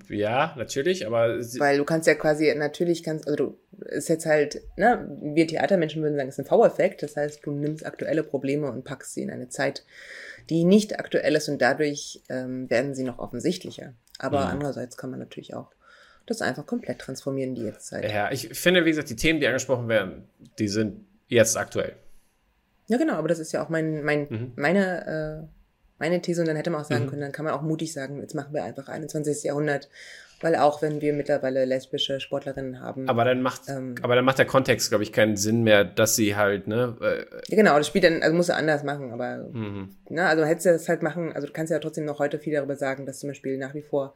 [0.08, 1.38] Ja, natürlich, aber.
[1.58, 6.02] Weil du kannst ja quasi, natürlich kannst, also du, ist jetzt halt, ne, wir Theatermenschen
[6.02, 7.02] würden sagen, es ist ein V-Effekt.
[7.02, 9.84] Das heißt, du nimmst aktuelle Probleme und packst sie in eine Zeit,
[10.48, 13.92] die nicht aktuell ist und dadurch ähm, werden sie noch offensichtlicher.
[14.18, 14.52] Aber mhm.
[14.52, 15.70] andererseits kann man natürlich auch
[16.26, 18.10] das einfach komplett transformieren, die Jetztzeit.
[18.10, 20.26] Ja, ich finde, wie gesagt, die Themen, die angesprochen werden,
[20.58, 21.96] die sind jetzt aktuell.
[22.86, 24.52] Ja, genau, aber das ist ja auch mein, mein, mhm.
[24.56, 25.46] meine, äh,
[25.98, 27.10] meine These und dann hätte man auch sagen mhm.
[27.10, 29.44] können, dann kann man auch mutig sagen, jetzt machen wir einfach 21.
[29.44, 29.88] Jahrhundert,
[30.40, 33.08] weil auch wenn wir mittlerweile lesbische Sportlerinnen haben.
[33.08, 36.16] Aber dann macht, ähm, aber dann macht der Kontext, glaube ich, keinen Sinn mehr, dass
[36.16, 36.96] sie halt, ne?
[37.00, 39.96] Äh, ja, genau, das spielt dann, also muss er anders machen, aber, mhm.
[40.10, 42.52] ne, also hättest du das halt machen, also du kannst ja trotzdem noch heute viel
[42.52, 44.14] darüber sagen, dass zum Beispiel nach wie vor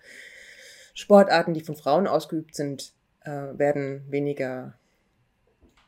[0.92, 2.92] Sportarten, die von Frauen ausgeübt sind,
[3.24, 4.74] äh, werden weniger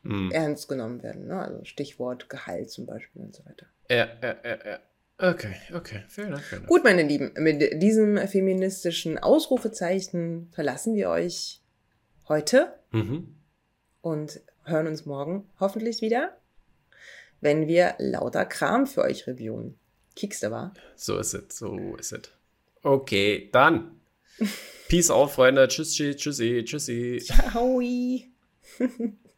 [0.03, 0.31] Hm.
[0.33, 1.27] ernst genommen werden.
[1.27, 1.39] Ne?
[1.41, 3.67] Also Stichwort Gehalt zum Beispiel und so weiter.
[3.91, 4.79] Ja, ja, ja, ja.
[5.19, 6.03] Okay, okay.
[6.09, 6.69] Fair enough, fair enough.
[6.69, 11.61] Gut, meine Lieben, mit diesem feministischen Ausrufezeichen verlassen wir euch
[12.29, 13.35] heute Mhm.
[14.01, 16.37] und hören uns morgen hoffentlich wieder,
[17.43, 19.79] wenn wir lauter Kram für euch reviewen.
[20.17, 20.73] Kiekste war.
[20.97, 22.23] So ist es, so ist es.
[22.83, 24.01] Okay, dann.
[24.89, 25.69] Peace out, Freunde.
[25.69, 27.21] Tschüssi, tschüssi, tschüssi.
[27.23, 27.81] Ciao.